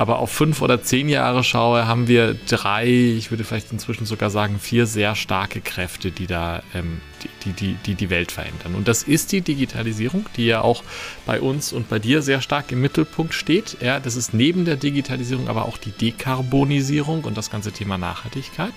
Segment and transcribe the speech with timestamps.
[0.00, 4.30] aber auf fünf oder zehn Jahre schaue, haben wir drei, ich würde vielleicht inzwischen sogar
[4.30, 7.02] sagen vier sehr starke Kräfte, die da ähm,
[7.44, 8.76] die, die, die, die Welt verändern.
[8.76, 10.84] Und das ist die Digitalisierung, die ja auch
[11.26, 13.76] bei uns und bei dir sehr stark im Mittelpunkt steht.
[13.82, 18.72] Ja, das ist neben der Digitalisierung aber auch die Dekarbonisierung und das ganze Thema Nachhaltigkeit.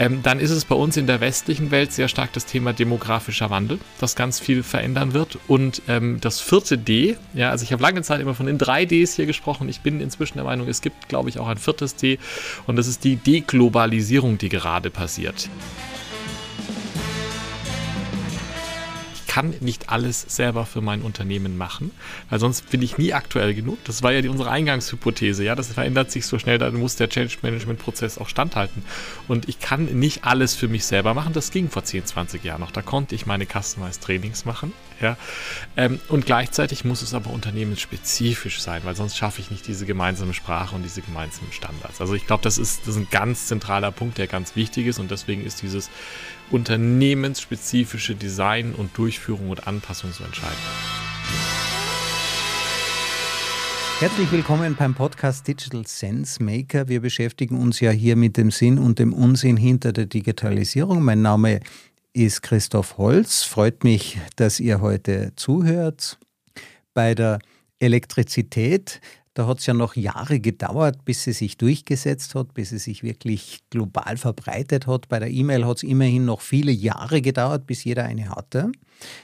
[0.00, 3.50] Ähm, dann ist es bei uns in der westlichen Welt sehr stark das Thema demografischer
[3.50, 5.38] Wandel, das ganz viel verändern wird.
[5.46, 8.86] Und ähm, das vierte D, ja, also ich habe lange Zeit immer von den drei
[8.86, 9.68] Ds hier gesprochen.
[9.68, 12.18] Ich bin inzwischen der Meinung, es gibt, glaube ich, auch ein viertes D.
[12.66, 15.50] Und das ist die Deglobalisierung, die gerade passiert.
[19.30, 21.92] Kann nicht alles selber für mein Unternehmen machen,
[22.30, 23.78] weil sonst bin ich nie aktuell genug.
[23.84, 25.44] Das war ja die, unsere Eingangshypothese.
[25.44, 28.82] Ja, das verändert sich so schnell, dann muss der Change Management Prozess auch standhalten.
[29.28, 31.32] Und ich kann nicht alles für mich selber machen.
[31.32, 32.72] Das ging vor 10, 20 Jahren noch.
[32.72, 34.72] Da konnte ich meine Customized Trainings machen.
[35.00, 35.16] Ja,
[35.78, 40.34] ähm, und gleichzeitig muss es aber unternehmensspezifisch sein, weil sonst schaffe ich nicht diese gemeinsame
[40.34, 42.02] Sprache und diese gemeinsamen Standards.
[42.02, 45.10] Also ich glaube, das das ist ein ganz zentraler Punkt, der ganz wichtig ist und
[45.10, 45.88] deswegen ist dieses
[46.50, 50.58] unternehmensspezifische Design und Durchführung und Anpassung so entscheidend.
[54.00, 56.88] Herzlich willkommen beim Podcast Digital Sense Maker.
[56.88, 61.02] Wir beschäftigen uns ja hier mit dem Sinn und dem Unsinn hinter der Digitalisierung.
[61.02, 61.60] Mein Name
[62.14, 63.42] ist Christoph Holz.
[63.42, 66.18] Freut mich, dass ihr heute zuhört.
[66.94, 67.40] Bei der
[67.78, 69.00] Elektrizität
[69.34, 73.02] da hat es ja noch Jahre gedauert, bis sie sich durchgesetzt hat, bis sie sich
[73.02, 75.08] wirklich global verbreitet hat.
[75.08, 78.72] Bei der E-Mail hat es immerhin noch viele Jahre gedauert, bis jeder eine hatte.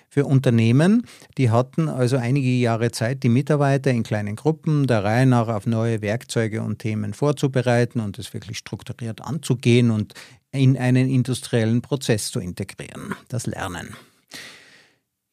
[0.08, 5.26] Für Unternehmen, die hatten also einige Jahre Zeit, die Mitarbeiter in kleinen Gruppen der Reihe
[5.26, 10.14] nach auf neue Werkzeuge und Themen vorzubereiten und es wirklich strukturiert anzugehen und
[10.52, 13.94] in einen industriellen Prozess zu integrieren, das Lernen.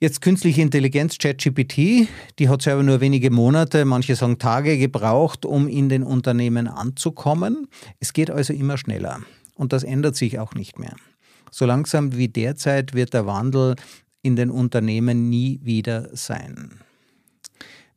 [0.04, 5.70] Jetzt künstliche Intelligenz, ChatGPT, die hat selber nur wenige Monate, manche sagen Tage gebraucht, um
[5.70, 7.70] in den Unternehmen anzukommen.
[8.02, 9.22] Es geht also immer schneller
[9.56, 10.94] und das ändert sich auch nicht mehr.
[11.52, 13.78] So langsam wie derzeit wird der Wandel
[14.22, 16.82] in den Unternehmen nie wieder sein.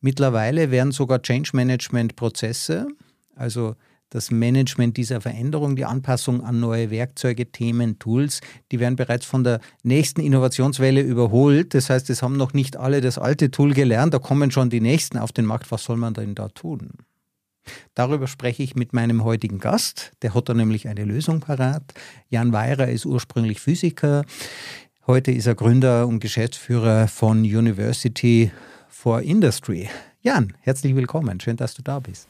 [0.00, 2.86] Mittlerweile werden sogar Change Management Prozesse,
[3.34, 3.74] also
[4.10, 8.40] das Management dieser Veränderung, die Anpassung an neue Werkzeuge, Themen, Tools,
[8.70, 11.74] die werden bereits von der nächsten Innovationswelle überholt.
[11.74, 14.80] Das heißt, es haben noch nicht alle das alte Tool gelernt, da kommen schon die
[14.80, 15.70] nächsten auf den Markt.
[15.70, 16.90] Was soll man denn da tun?
[17.94, 20.12] Darüber spreche ich mit meinem heutigen Gast.
[20.22, 21.82] Der hat da nämlich eine Lösung parat.
[22.28, 24.24] Jan Weirer ist ursprünglich Physiker.
[25.06, 28.50] Heute ist er Gründer und Geschäftsführer von University
[28.88, 29.88] for Industry.
[30.20, 31.40] Jan, herzlich willkommen.
[31.40, 32.28] Schön, dass du da bist.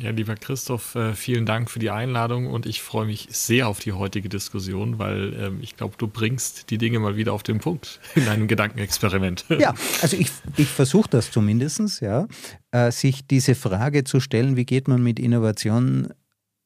[0.00, 3.78] Ja, lieber Christoph, äh, vielen Dank für die Einladung und ich freue mich sehr auf
[3.78, 7.58] die heutige Diskussion, weil ähm, ich glaube, du bringst die Dinge mal wieder auf den
[7.58, 9.44] Punkt in einem Gedankenexperiment.
[9.58, 12.26] Ja, also ich, ich versuche das zumindest, ja,
[12.70, 16.08] äh, sich diese Frage zu stellen, wie geht man mit Innovation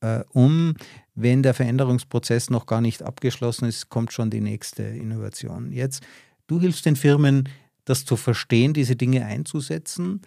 [0.01, 0.75] äh, um,
[1.15, 5.73] wenn der Veränderungsprozess noch gar nicht abgeschlossen ist, kommt schon die nächste Innovation.
[5.73, 6.03] Jetzt,
[6.47, 7.49] du hilfst den Firmen,
[7.85, 10.23] das zu verstehen, diese Dinge einzusetzen.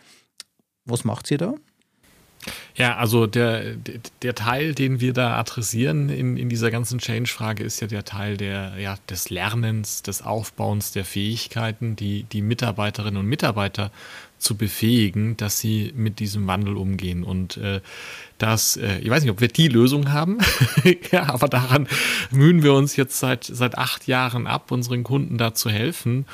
[0.86, 1.56] Was macht sie da?
[2.76, 3.76] Ja, also der,
[4.22, 8.38] der Teil, den wir da adressieren in, in dieser ganzen Change-Frage, ist ja der Teil
[8.38, 13.92] der, ja, des Lernens, des Aufbauens der Fähigkeiten, die, die Mitarbeiterinnen und Mitarbeiter
[14.38, 17.24] zu befähigen, dass sie mit diesem Wandel umgehen.
[17.26, 17.82] Und äh,
[18.38, 20.38] das, äh, ich weiß nicht, ob wir die Lösung haben,
[21.12, 21.88] ja, aber daran
[22.32, 26.26] mühen wir uns jetzt seit, seit acht Jahren ab, unseren Kunden da zu helfen.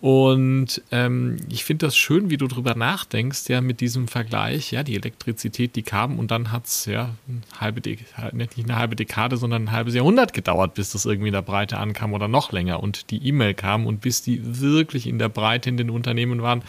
[0.00, 4.84] Und ähm, ich finde das schön, wie du drüber nachdenkst, ja, mit diesem Vergleich, ja,
[4.84, 8.94] die Elektrizität, die kam und dann hat es ja eine halbe Dekade, nicht eine halbe
[8.94, 12.52] Dekade, sondern ein halbes Jahrhundert gedauert, bis das irgendwie in der Breite ankam oder noch
[12.52, 16.42] länger und die E-Mail kam und bis die wirklich in der Breite in den Unternehmen
[16.42, 16.62] waren,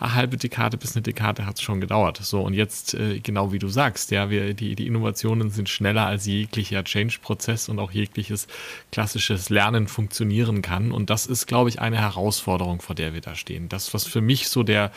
[0.00, 2.18] eine halbe Dekade bis eine Dekade hat es schon gedauert.
[2.22, 6.06] So, und jetzt, äh, genau wie du sagst, ja, wir, die, die Innovationen sind schneller
[6.06, 8.48] als jeglicher Change-Prozess und auch jegliches
[8.92, 10.90] klassisches Lernen funktionieren kann.
[10.90, 13.68] Und das ist, glaube ich, eine Herausforderung, vor der wir da stehen.
[13.68, 14.90] Das, was für mich so der,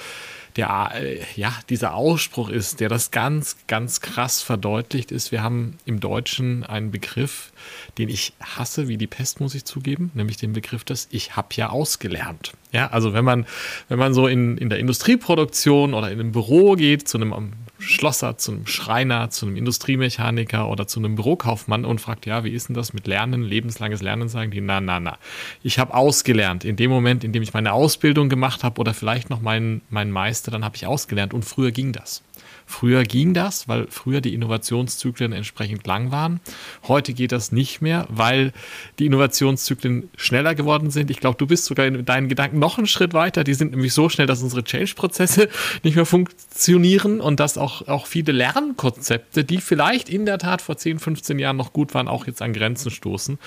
[0.56, 5.32] der, äh, ja, dieser Ausspruch ist, der das ganz, ganz krass verdeutlicht ist.
[5.32, 7.52] Wir haben im Deutschen einen Begriff,
[7.98, 11.56] den ich hasse wie die Pest, muss ich zugeben, nämlich den Begriff des Ich hab
[11.56, 12.54] ja ausgelernt.
[12.72, 13.46] Ja, also wenn man,
[13.88, 17.54] wenn man so in, in der Industrieproduktion oder in einem Büro geht, zu einem
[17.86, 22.52] Schlosser, zu einem Schreiner, zu einem Industriemechaniker oder zu einem Bürokaufmann und fragt, ja, wie
[22.52, 25.18] ist denn das mit Lernen, lebenslanges Lernen, sagen die, na, na, na.
[25.64, 26.66] Ich habe ausgelernt.
[26.66, 30.12] In dem Moment, in dem ich meine Ausbildung gemacht habe oder vielleicht noch meinen, meinen
[30.12, 32.24] Meister, dann habe ich ausgelernt und früher ging das.
[32.74, 36.40] Früher ging das, weil früher die Innovationszyklen entsprechend lang waren.
[36.88, 38.52] Heute geht das nicht mehr, weil
[38.98, 41.12] die Innovationszyklen schneller geworden sind.
[41.12, 43.44] Ich glaube, du bist sogar in deinen Gedanken noch einen Schritt weiter.
[43.44, 45.50] Die sind nämlich so schnell, dass unsere Change-Prozesse
[45.84, 50.76] nicht mehr funktionieren und dass auch, auch viele Lernkonzepte, die vielleicht in der Tat vor
[50.76, 53.38] 10, 15 Jahren noch gut waren, auch jetzt an Grenzen stoßen.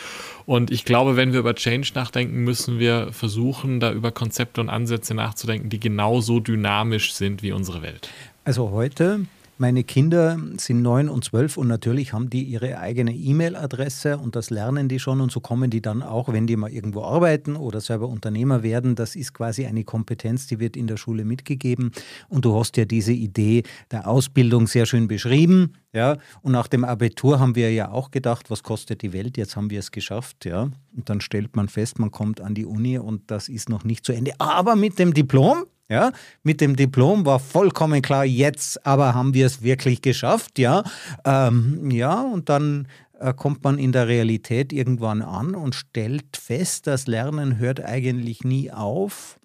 [0.46, 4.70] Und ich glaube, wenn wir über Change nachdenken, müssen wir versuchen, da über Konzepte und
[4.70, 8.08] Ansätze nachzudenken, die genauso dynamisch sind wie unsere Welt.
[8.46, 9.26] Also heute
[9.58, 14.50] meine Kinder sind neun und zwölf und natürlich haben die ihre eigene E-Mail-Adresse und das
[14.50, 17.80] lernen die schon und so kommen die dann auch, wenn die mal irgendwo arbeiten oder
[17.80, 18.94] selber Unternehmer werden.
[18.94, 21.90] Das ist quasi eine Kompetenz, die wird in der Schule mitgegeben
[22.28, 25.72] und du hast ja diese Idee der Ausbildung sehr schön beschrieben.
[25.92, 29.36] Ja, und nach dem Abitur haben wir ja auch gedacht, was kostet die Welt?
[29.36, 30.68] Jetzt haben wir es geschafft, ja.
[30.94, 34.04] Und dann stellt man fest, man kommt an die Uni und das ist noch nicht
[34.04, 34.34] zu Ende.
[34.38, 36.12] Aber mit dem Diplom ja,
[36.42, 40.82] mit dem Diplom war vollkommen klar, jetzt aber haben wir es wirklich geschafft, ja.
[41.24, 42.88] Ähm, ja, und dann
[43.20, 48.42] äh, kommt man in der Realität irgendwann an und stellt fest, das Lernen hört eigentlich
[48.42, 49.38] nie auf.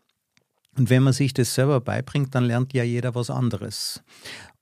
[0.77, 4.01] Und wenn man sich das selber beibringt, dann lernt ja jeder was anderes.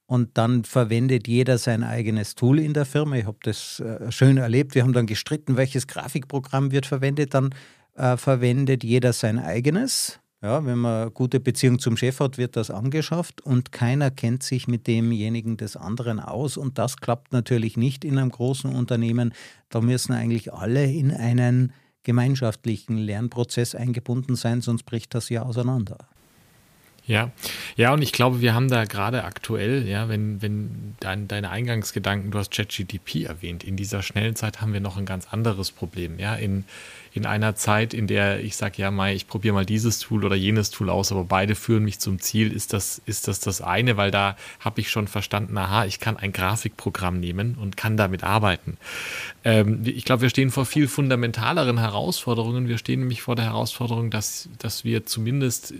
[0.06, 3.16] Und dann verwendet jeder sein eigenes Tool in der Firma.
[3.16, 4.74] Ich habe das äh, schön erlebt.
[4.74, 7.36] Wir haben dann gestritten, welches Grafikprogramm wird verwendet.
[7.36, 7.54] Dann
[7.96, 10.20] äh, verwendet jeder sein eigenes.
[10.42, 14.42] Ja, wenn man eine gute Beziehung zum Chef hat, wird das angeschafft und keiner kennt
[14.42, 16.56] sich mit demjenigen des anderen aus.
[16.56, 19.34] Und das klappt natürlich nicht in einem großen Unternehmen.
[19.68, 25.98] Da müssen eigentlich alle in einen gemeinschaftlichen Lernprozess eingebunden sein, sonst bricht das ja auseinander.
[27.06, 27.32] Ja,
[27.76, 32.30] ja, und ich glaube, wir haben da gerade aktuell, ja, wenn, wenn dein, deine Eingangsgedanken,
[32.30, 36.20] du hast ChatGTP erwähnt, in dieser schnellen Zeit haben wir noch ein ganz anderes Problem,
[36.20, 36.66] ja, in
[37.20, 40.36] in einer Zeit, in der ich sage, ja, Mai, ich probiere mal dieses Tool oder
[40.36, 43.98] jenes Tool aus, aber beide führen mich zum Ziel, ist das, ist das das eine,
[43.98, 48.24] weil da habe ich schon verstanden, aha, ich kann ein Grafikprogramm nehmen und kann damit
[48.24, 48.78] arbeiten.
[49.44, 52.68] Ähm, ich glaube, wir stehen vor viel fundamentaleren Herausforderungen.
[52.68, 55.76] Wir stehen nämlich vor der Herausforderung, dass, dass wir zumindest äh,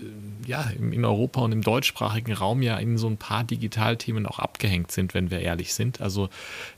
[0.48, 4.92] ja, in Europa und im deutschsprachigen Raum ja in so ein paar Digitalthemen auch abgehängt
[4.92, 6.02] sind, wenn wir ehrlich sind.
[6.02, 6.28] Also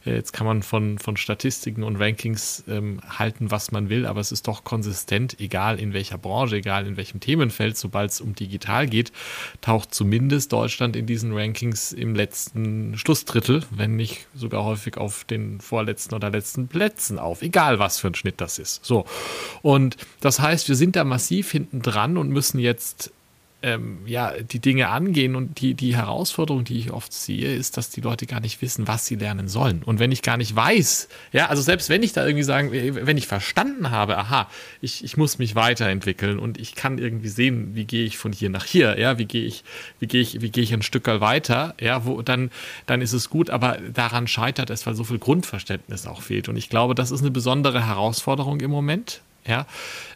[0.06, 4.20] äh, jetzt kann man von, von Statistiken und Rankings ähm, halten, was man will, aber
[4.20, 8.20] es ist ist doch konsistent, egal in welcher Branche, egal in welchem Themenfeld, sobald es
[8.20, 9.12] um digital geht,
[9.62, 15.62] taucht zumindest Deutschland in diesen Rankings im letzten Schlussdrittel, wenn nicht sogar häufig auf den
[15.62, 18.84] vorletzten oder letzten Plätzen auf, egal was für ein Schnitt das ist.
[18.84, 19.06] So.
[19.62, 23.12] Und das heißt, wir sind da massiv hinten dran und müssen jetzt
[23.64, 27.90] ähm, ja, die Dinge angehen und die, die Herausforderung, die ich oft sehe, ist, dass
[27.90, 29.84] die Leute gar nicht wissen, was sie lernen sollen.
[29.84, 33.18] Und wenn ich gar nicht weiß, ja, also selbst wenn ich da irgendwie sagen, wenn
[33.18, 34.50] ich verstanden habe, aha,
[34.82, 38.50] ich, ich muss mich weiterentwickeln und ich kann irgendwie sehen, wie gehe ich von hier
[38.50, 39.64] nach hier, ja, wie gehe ich,
[40.00, 42.52] wie gehe ich, wie gehe ich ein Stück weiter, ja, wo, dann,
[42.86, 46.50] dann ist es gut, aber daran scheitert es, weil so viel Grundverständnis auch fehlt.
[46.50, 49.66] Und ich glaube, das ist eine besondere Herausforderung im Moment, ja,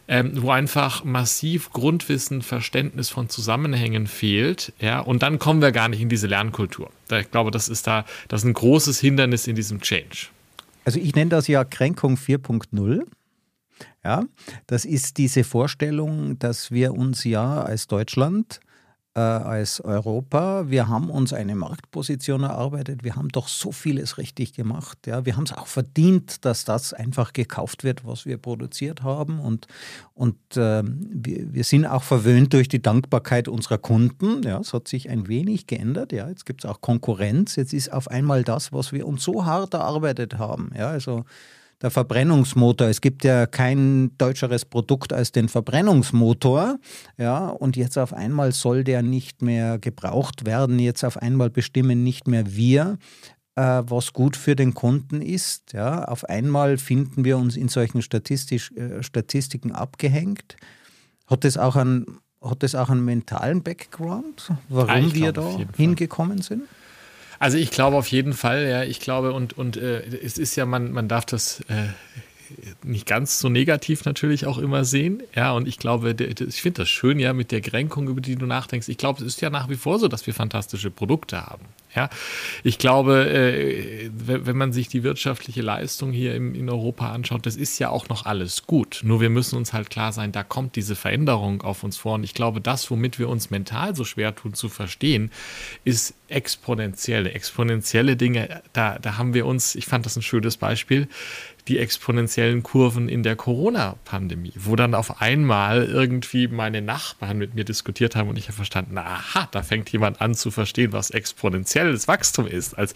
[0.08, 5.88] ähm, wo einfach massiv Grundwissen, Verständnis von Zusammenhängen fehlt, ja, und dann kommen wir gar
[5.88, 6.90] nicht in diese Lernkultur.
[7.10, 10.28] Ich glaube, das ist da, das ist ein großes Hindernis in diesem Change.
[10.84, 13.04] Also ich nenne das ja Kränkung 4.0.
[14.04, 14.24] Ja,
[14.68, 18.60] das ist diese Vorstellung, dass wir uns ja als Deutschland
[19.16, 20.68] äh, als Europa.
[20.68, 23.02] Wir haben uns eine Marktposition erarbeitet.
[23.02, 25.06] Wir haben doch so vieles richtig gemacht.
[25.06, 25.24] Ja.
[25.24, 29.40] Wir haben es auch verdient, dass das einfach gekauft wird, was wir produziert haben.
[29.40, 29.68] Und,
[30.14, 34.42] und äh, wir, wir sind auch verwöhnt durch die Dankbarkeit unserer Kunden.
[34.42, 36.12] Ja, es hat sich ein wenig geändert.
[36.12, 36.28] Ja.
[36.28, 37.56] Jetzt gibt es auch Konkurrenz.
[37.56, 40.72] Jetzt ist auf einmal das, was wir uns so hart erarbeitet haben.
[40.76, 41.24] Ja, also
[41.82, 42.88] der Verbrennungsmotor.
[42.88, 46.78] Es gibt ja kein deutscheres Produkt als den Verbrennungsmotor.
[47.18, 50.78] Ja, und jetzt auf einmal soll der nicht mehr gebraucht werden.
[50.78, 52.98] Jetzt auf einmal bestimmen nicht mehr wir,
[53.56, 55.74] äh, was gut für den Kunden ist.
[55.74, 60.56] Ja, auf einmal finden wir uns in solchen Statistisch, äh, Statistiken abgehängt.
[61.26, 66.62] Hat das auch einen, hat das auch einen mentalen Background, warum wir da hingekommen sind?
[67.38, 70.66] Also ich glaube auf jeden Fall, ja, ich glaube und, und äh, es ist ja,
[70.66, 71.88] man, man darf das äh,
[72.82, 75.22] nicht ganz so negativ natürlich auch immer sehen.
[75.34, 78.46] Ja, und ich glaube, ich finde das schön, ja, mit der Kränkung, über die du
[78.46, 78.88] nachdenkst.
[78.88, 81.64] Ich glaube, es ist ja nach wie vor so, dass wir fantastische Produkte haben.
[81.94, 82.10] Ja,
[82.62, 87.78] ich glaube, äh, wenn man sich die wirtschaftliche Leistung hier in Europa anschaut, das ist
[87.78, 89.00] ja auch noch alles gut.
[89.02, 92.16] Nur wir müssen uns halt klar sein, da kommt diese Veränderung auf uns vor.
[92.16, 95.30] Und ich glaube, das, womit wir uns mental so schwer tun zu verstehen,
[95.84, 101.08] ist exponentielle, exponentielle Dinge, da, da haben wir uns, ich fand das ein schönes Beispiel,
[101.68, 107.64] die exponentiellen Kurven in der Corona-Pandemie, wo dann auf einmal irgendwie meine Nachbarn mit mir
[107.64, 112.06] diskutiert haben und ich habe verstanden, aha, da fängt jemand an zu verstehen, was exponentielles
[112.06, 112.78] Wachstum ist.
[112.78, 112.94] Als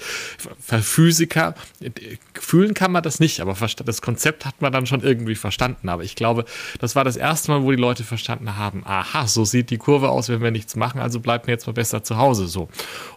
[0.66, 1.54] Physiker
[2.34, 5.88] fühlen kann man das nicht, aber das Konzept hat man dann schon irgendwie verstanden.
[5.88, 6.44] Aber ich glaube,
[6.78, 10.10] das war das erste Mal, wo die Leute verstanden haben, aha, so sieht die Kurve
[10.10, 12.68] aus, wenn wir nichts machen, also bleibt mir jetzt mal besser zu Hause so.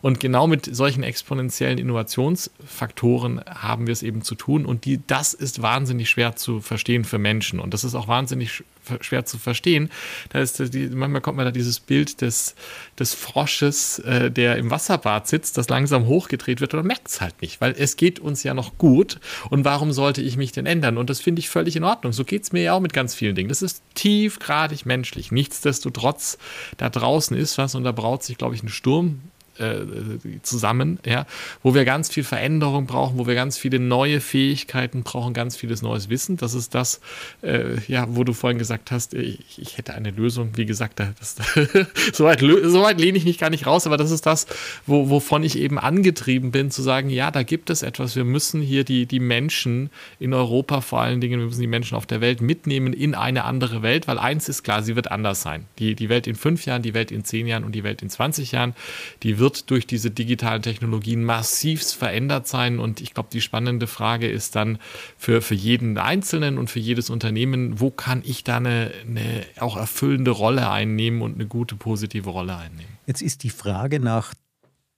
[0.01, 5.33] Und genau mit solchen exponentiellen Innovationsfaktoren haben wir es eben zu tun und die, das
[5.43, 7.59] ist wahnsinnig schwer zu verstehen für Menschen.
[7.59, 8.63] Und das ist auch wahnsinnig
[9.01, 9.89] schwer zu verstehen.
[10.29, 12.55] Da ist die, manchmal kommt mir da dieses Bild des,
[12.99, 17.41] des Frosches, äh, der im Wasserbad sitzt, das langsam hochgedreht wird oder merkt es halt
[17.41, 19.19] nicht, weil es geht uns ja noch gut.
[19.49, 20.97] Und warum sollte ich mich denn ändern?
[20.97, 22.13] Und das finde ich völlig in Ordnung.
[22.13, 23.49] So geht es mir ja auch mit ganz vielen Dingen.
[23.49, 25.31] Das ist tiefgradig menschlich.
[25.31, 26.37] Nichtsdestotrotz,
[26.77, 29.21] da draußen ist was und da braut sich, glaube ich, ein Sturm
[29.59, 31.25] äh, zusammen, ja,
[31.61, 35.81] wo wir ganz viel Veränderung brauchen, wo wir ganz viele neue Fähigkeiten brauchen, ganz vieles
[35.81, 36.37] neues Wissen.
[36.37, 37.01] Das ist das,
[37.41, 40.51] äh, ja, wo du vorhin gesagt hast, ich, ich hätte eine Lösung.
[40.55, 41.35] Wie gesagt, das,
[42.13, 44.47] so, weit, so weit lehne ich mich gar nicht raus, aber das ist das,
[44.87, 48.15] wo, wovon ich eben angetrieben bin, zu sagen, ja, da gibt es etwas.
[48.15, 51.95] Wir müssen hier die, die Menschen in Europa vor allen Dingen, wir müssen die Menschen
[51.95, 55.41] auf der Welt mitnehmen in eine andere Welt, weil eins ist klar, sie wird anders
[55.41, 55.65] sein.
[55.79, 58.09] Die, die Welt in fünf Jahren, die Welt in zehn Jahren und die Welt in
[58.09, 58.73] 20 Jahren,
[59.21, 62.79] die wird wird durch diese digitalen Technologien massivst verändert sein.
[62.79, 64.79] Und ich glaube, die spannende Frage ist dann
[65.17, 69.75] für, für jeden Einzelnen und für jedes Unternehmen, wo kann ich da eine, eine auch
[69.75, 72.97] erfüllende Rolle einnehmen und eine gute, positive Rolle einnehmen?
[73.05, 74.33] Jetzt ist die Frage nach,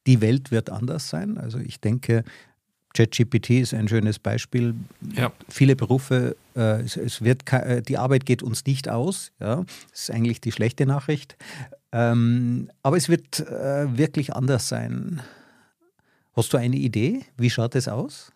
[0.06, 1.40] die Welt wird anders sein.
[1.40, 2.24] Also ich denke,
[2.94, 4.75] ChatGPT ist ein schönes Beispiel.
[5.16, 5.32] Ja.
[5.50, 9.32] Viele Berufe, äh, es, es, wird, äh, die Arbeit geht uns nicht aus.
[9.40, 9.66] Ja?
[9.90, 11.36] Das ist eigentlich die schlechte Nachricht.
[11.96, 15.22] Ähm, aber es wird äh, wirklich anders sein.
[16.36, 17.22] Hast du eine Idee?
[17.38, 18.34] Wie schaut es aus?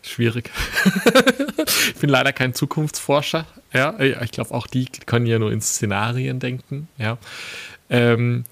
[0.00, 0.48] Schwierig.
[1.66, 3.46] ich bin leider kein Zukunftsforscher.
[3.72, 6.86] Ja, ich glaube, auch die können ja nur in Szenarien denken.
[6.98, 7.18] Ja,
[7.90, 8.44] ähm,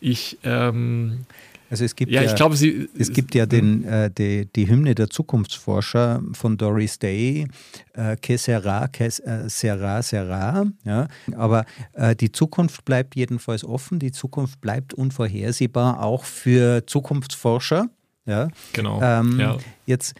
[0.00, 1.26] ich ähm,
[1.70, 4.68] also es gibt ja, ja ich glaube, sie, es gibt ja den, äh, die, die
[4.68, 7.46] Hymne der Zukunftsforscher von Doris Day,
[7.94, 10.64] äh, Que sera, que äh, sera, sera.
[10.84, 11.06] Ja.
[11.36, 17.88] Aber äh, die Zukunft bleibt jedenfalls offen, die Zukunft bleibt unvorhersehbar, auch für Zukunftsforscher.
[18.26, 18.48] Ja.
[18.72, 19.00] Genau.
[19.00, 19.56] Ähm, ja.
[19.86, 20.14] Jetzt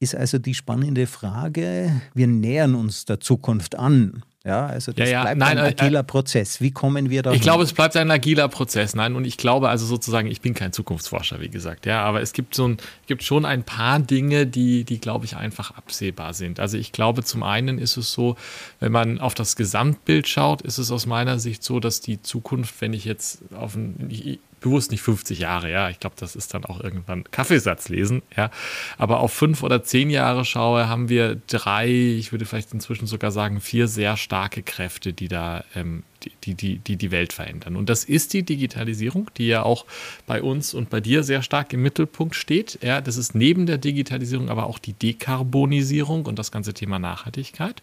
[0.00, 4.22] ist also die spannende Frage, wir nähern uns der Zukunft an.
[4.46, 5.22] Ja, also das ja, ja.
[5.22, 6.60] bleibt Nein, ein äh, agiler äh, Prozess.
[6.60, 7.32] Wie kommen wir da?
[7.32, 8.94] Ich glaube, es bleibt ein agiler Prozess.
[8.94, 12.32] Nein, und ich glaube also sozusagen, ich bin kein Zukunftsforscher, wie gesagt, ja, aber es
[12.32, 12.76] gibt so ein,
[13.06, 16.60] gibt schon ein paar Dinge, die, die glaube ich einfach absehbar sind.
[16.60, 18.36] Also ich glaube, zum einen ist es so,
[18.78, 22.80] wenn man auf das Gesamtbild schaut, ist es aus meiner Sicht so, dass die Zukunft,
[22.80, 25.88] wenn ich jetzt auf ein, bewusst nicht 50 Jahre, ja.
[25.90, 28.50] Ich glaube, das ist dann auch irgendwann Kaffeesatz lesen, ja.
[28.98, 33.30] Aber auf fünf oder zehn Jahre schaue, haben wir drei, ich würde vielleicht inzwischen sogar
[33.30, 36.02] sagen, vier sehr starke Kräfte, die da ähm,
[36.44, 37.76] die, die, die die Welt verändern.
[37.76, 39.86] Und das ist die Digitalisierung, die ja auch
[40.26, 42.78] bei uns und bei dir sehr stark im Mittelpunkt steht.
[42.82, 47.82] Ja, das ist neben der Digitalisierung aber auch die Dekarbonisierung und das ganze Thema Nachhaltigkeit.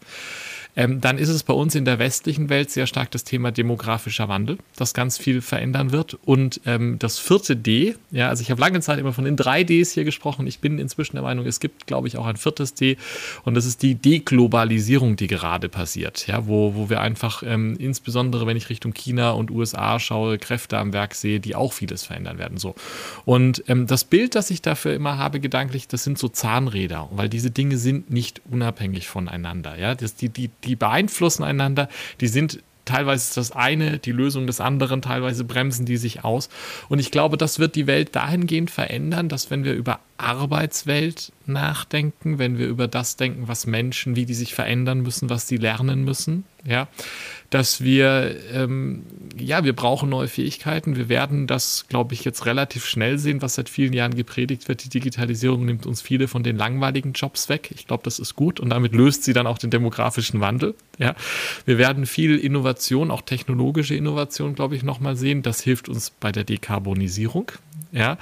[0.75, 4.27] Ähm, dann ist es bei uns in der westlichen Welt sehr stark das Thema demografischer
[4.27, 6.18] Wandel, das ganz viel verändern wird.
[6.25, 9.63] Und ähm, das vierte D, ja, also ich habe lange Zeit immer von den drei
[9.63, 10.48] Ds hier gesprochen.
[10.48, 12.98] Ich bin inzwischen der Meinung, es gibt, glaube ich, auch ein viertes D.
[13.44, 18.48] Und das ist die Deglobalisierung, die gerade passiert, ja, wo, wo wir einfach ähm, insbesondere,
[18.48, 22.39] wenn ich Richtung China und USA schaue, Kräfte am Werk sehe, die auch vieles verändern
[22.39, 22.58] werden.
[22.58, 22.75] So.
[23.25, 27.30] Und ähm, das Bild, das ich dafür immer habe, gedanklich, das sind so Zahnräder, weil
[27.30, 29.77] diese Dinge sind nicht unabhängig voneinander.
[29.77, 31.89] Ja, das, die, die, die beeinflussen einander,
[32.22, 36.50] die sind teilweise das eine die Lösung des anderen, teilweise bremsen die sich aus.
[36.89, 42.39] Und ich glaube, das wird die Welt dahingehend verändern, dass wenn wir über Arbeitswelt nachdenken,
[42.39, 46.05] wenn wir über das denken, was Menschen, wie die sich verändern müssen, was sie lernen
[46.05, 46.88] müssen, ja,
[47.50, 49.03] dass wir, ähm,
[49.38, 50.96] ja, wir brauchen neue Fähigkeiten.
[50.96, 54.84] Wir werden das, glaube ich, jetzt relativ schnell sehen, was seit vielen Jahren gepredigt wird.
[54.86, 57.72] Die Digitalisierung nimmt uns viele von den langweiligen Jobs weg.
[57.75, 60.75] Ich glaube, das ist gut und damit löst sie dann auch den demografischen Wandel.
[61.00, 61.15] Ja,
[61.65, 65.41] wir werden viel Innovation, auch technologische Innovation, glaube ich, nochmal sehen.
[65.41, 67.51] Das hilft uns bei der Dekarbonisierung.
[67.96, 68.18] Ja,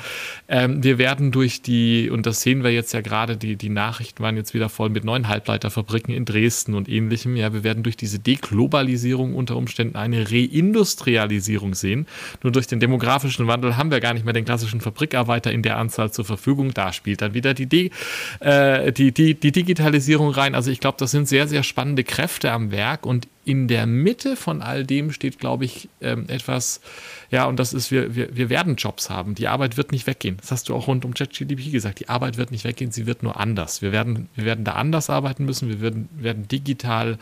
[0.50, 4.22] ähm, wir werden durch die, und das sehen wir jetzt ja gerade, die, die Nachrichten
[4.22, 7.38] waren jetzt wieder voll mit neuen Halbleiterfabriken in Dresden und ähnlichem.
[7.38, 12.06] Ja, wir werden durch diese Deglobalisierung unter Umständen eine Reindustrialisierung sehen.
[12.44, 15.78] Nur durch den demografischen Wandel haben wir gar nicht mehr den klassischen Fabrikarbeiter in der
[15.78, 16.74] Anzahl zur Verfügung.
[16.74, 17.92] Da spielt dann wieder die, De
[18.42, 20.54] äh, die, die, die Digitalisierung rein.
[20.54, 24.36] Also ich glaube, das sind sehr, sehr spannende Kräfte am Werk und in der Mitte
[24.36, 26.82] von all dem steht, glaube ich, ähm, etwas,
[27.32, 29.36] ja, und das ist, wir, wir, wir werden Jobs haben.
[29.36, 30.38] Die Arbeit wird nicht weggehen.
[30.38, 32.00] Das hast du auch rund um ChatGDP gesagt.
[32.00, 33.82] Die Arbeit wird nicht weggehen, sie wird nur anders.
[33.82, 35.70] Wir werden, wir werden da anders arbeiten müssen.
[35.70, 37.18] Wir werden, werden digital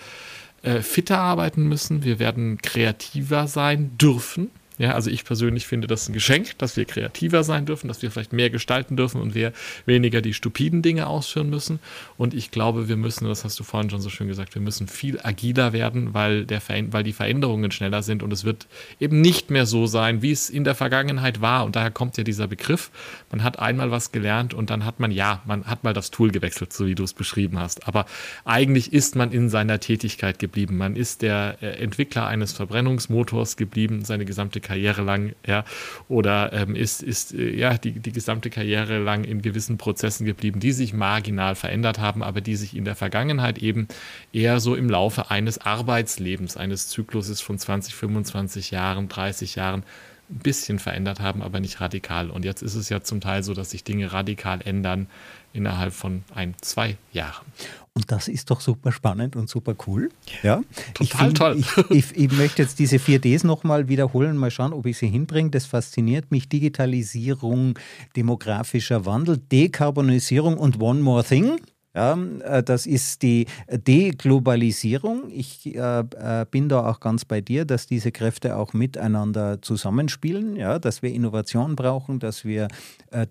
[0.61, 2.03] äh, fitter arbeiten müssen.
[2.03, 4.49] Wir werden kreativer sein dürfen.
[4.79, 8.12] Ja, also ich persönlich finde das ein Geschenk, dass wir kreativer sein dürfen, dass wir
[8.12, 9.51] vielleicht mehr gestalten dürfen und wir
[9.86, 11.79] weniger die stupiden Dinge ausführen müssen.
[12.15, 14.88] Und ich glaube, wir müssen, das hast du vorhin schon so schön gesagt, wir müssen
[14.88, 18.67] viel agiler werden, weil, der, weil die Veränderungen schneller sind und es wird
[19.01, 21.65] eben nicht mehr so sein, wie es in der Vergangenheit war.
[21.65, 22.89] Und daher kommt ja dieser Begriff.
[23.31, 26.31] Man hat einmal was gelernt und dann hat man, ja, man hat mal das Tool
[26.31, 27.86] gewechselt, so wie du es beschrieben hast.
[27.86, 28.05] Aber
[28.45, 30.77] eigentlich ist man in seiner Tätigkeit geblieben.
[30.77, 35.63] Man ist der äh, Entwickler eines Verbrennungsmotors geblieben, seine gesamte Karriere lang, ja,
[36.09, 40.59] oder ähm, ist, ist äh, ja die, die gesamte Karriere lang in gewissen Prozessen geblieben,
[40.59, 43.88] die sich marginal verändert haben, aber die sich in der Vergangenheit eben
[44.31, 49.83] eher so im Laufe eines Arbeitslebens, eines Zykluses von 20, 25 Jahren, 30 Jahren
[50.29, 52.29] ein bisschen verändert haben, aber nicht radikal.
[52.29, 55.07] Und jetzt ist es ja zum Teil so, dass sich Dinge radikal ändern
[55.51, 57.45] innerhalb von ein, zwei Jahren.
[57.93, 60.10] Und das ist doch super spannend und super cool.
[60.43, 60.62] Ja,
[60.93, 61.58] total ich toll.
[61.58, 65.50] Ich, ich, ich, möchte jetzt diese 4Ds nochmal wiederholen, mal schauen, ob ich sie hinbringe.
[65.50, 66.48] Das fasziniert mich.
[66.48, 67.77] Digitalisierung,
[68.15, 71.60] demografischer Wandel, Dekarbonisierung und One More Thing.
[71.96, 75.31] Ja, äh, das ist die Deglobalisierung.
[75.31, 80.55] Ich äh, äh, bin da auch ganz bei dir, dass diese Kräfte auch miteinander zusammenspielen,
[80.55, 82.67] ja, dass wir Innovation brauchen, dass wir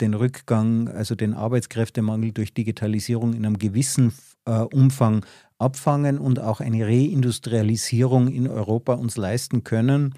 [0.01, 4.13] den Rückgang, also den Arbeitskräftemangel durch Digitalisierung in einem gewissen
[4.45, 5.25] Umfang
[5.59, 10.15] abfangen und auch eine Reindustrialisierung in Europa uns leisten können,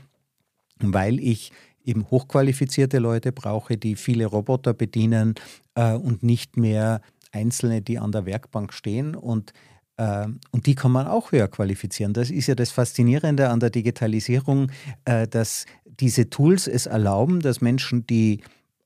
[0.78, 1.52] weil ich
[1.85, 5.35] eben hochqualifizierte Leute brauche, die viele Roboter bedienen
[5.75, 9.52] und nicht mehr Einzelne, die an der Werkbank stehen und
[9.96, 12.12] äh, und die kann man auch höher qualifizieren.
[12.12, 14.70] Das ist ja das Faszinierende an der Digitalisierung,
[15.04, 18.40] äh, dass diese Tools es erlauben, dass Menschen, die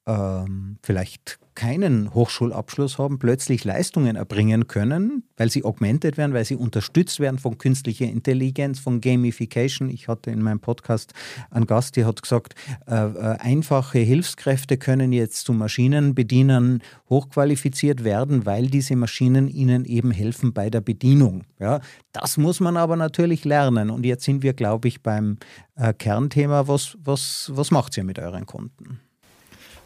[0.06, 6.56] ähm, vielleicht keinen Hochschulabschluss haben, plötzlich Leistungen erbringen können, weil sie augmented werden, weil sie
[6.56, 9.88] unterstützt werden von künstlicher Intelligenz, von Gamification.
[9.88, 11.12] Ich hatte in meinem Podcast
[11.50, 12.54] einen Gast, der hat gesagt,
[12.86, 20.10] äh, äh, einfache Hilfskräfte können jetzt zu Maschinenbedienern hochqualifiziert werden, weil diese Maschinen ihnen eben
[20.10, 21.44] helfen bei der Bedienung.
[21.60, 21.80] Ja,
[22.12, 23.90] das muss man aber natürlich lernen.
[23.90, 25.38] Und jetzt sind wir, glaube ich, beim
[25.76, 26.66] äh, Kernthema.
[26.66, 29.03] Was, was, was macht ihr mit euren Kunden?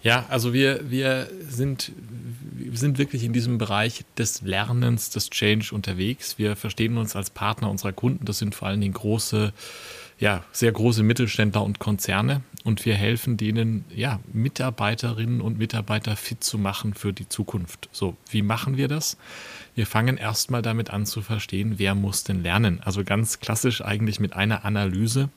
[0.02, 1.92] Ja, also wir, wir, sind,
[2.52, 6.38] wir sind wirklich in diesem Bereich des Lernens, des Change unterwegs.
[6.38, 8.24] Wir verstehen uns als Partner unserer Kunden.
[8.24, 9.52] Das sind vor allen Dingen große,
[10.20, 12.42] ja, sehr große Mittelständler und Konzerne.
[12.62, 17.88] Und wir helfen denen, ja, Mitarbeiterinnen und Mitarbeiter fit zu machen für die Zukunft.
[17.90, 19.16] So, wie machen wir das?
[19.74, 22.80] Wir fangen erstmal damit an zu verstehen, wer muss denn lernen.
[22.84, 25.28] Also ganz klassisch eigentlich mit einer Analyse.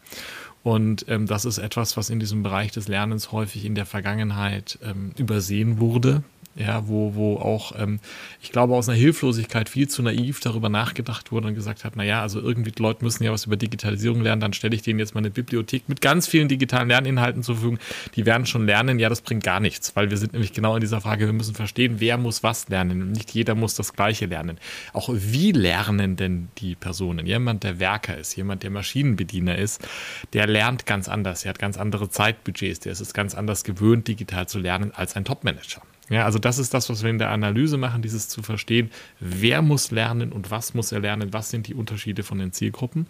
[0.63, 4.77] Und ähm, das ist etwas, was in diesem Bereich des Lernens häufig in der Vergangenheit
[4.83, 6.23] ähm, übersehen wurde
[6.55, 7.99] ja, wo, wo auch, ähm,
[8.41, 12.21] ich glaube, aus einer Hilflosigkeit viel zu naiv darüber nachgedacht wurde und gesagt hat, naja,
[12.21, 15.15] also irgendwie die Leute müssen ja was über Digitalisierung lernen, dann stelle ich denen jetzt
[15.15, 17.79] mal eine Bibliothek mit ganz vielen digitalen Lerninhalten zur Verfügung.
[18.15, 20.81] Die werden schon lernen, ja, das bringt gar nichts, weil wir sind nämlich genau in
[20.81, 23.11] dieser Frage, wir müssen verstehen, wer muss was lernen.
[23.11, 24.57] Nicht jeder muss das Gleiche lernen.
[24.91, 27.25] Auch wie lernen denn die Personen?
[27.25, 29.87] Jemand, der Werker ist, jemand, der Maschinenbediener ist,
[30.33, 31.45] der lernt ganz anders.
[31.45, 35.15] Er hat ganz andere Zeitbudgets, der ist es ganz anders gewöhnt, digital zu lernen als
[35.15, 35.81] ein Topmanager.
[36.11, 39.61] Ja, also das ist das, was wir in der Analyse machen, dieses zu verstehen, wer
[39.61, 43.07] muss lernen und was muss er lernen, was sind die Unterschiede von den Zielgruppen.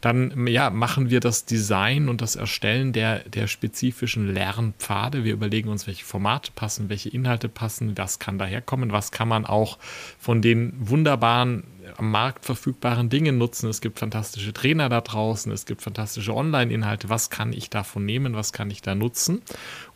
[0.00, 5.24] Dann ja, machen wir das Design und das Erstellen der, der spezifischen Lernpfade.
[5.24, 9.44] Wir überlegen uns, welche Formate passen, welche Inhalte passen, was kann daherkommen, was kann man
[9.44, 9.78] auch
[10.16, 11.64] von den wunderbaren
[11.96, 13.68] am Markt verfügbaren Dinge nutzen.
[13.68, 17.08] Es gibt fantastische Trainer da draußen, es gibt fantastische Online-Inhalte.
[17.08, 19.42] Was kann ich davon nehmen, was kann ich da nutzen?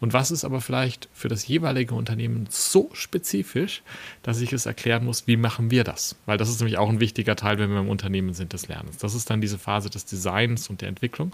[0.00, 3.83] Und was ist aber vielleicht für das jeweilige Unternehmen so spezifisch,
[4.22, 6.16] dass ich es erklären muss, wie machen wir das?
[6.26, 8.98] Weil das ist nämlich auch ein wichtiger Teil, wenn wir im Unternehmen sind, des Lernens.
[8.98, 11.33] Das ist dann diese Phase des Designs und der Entwicklung.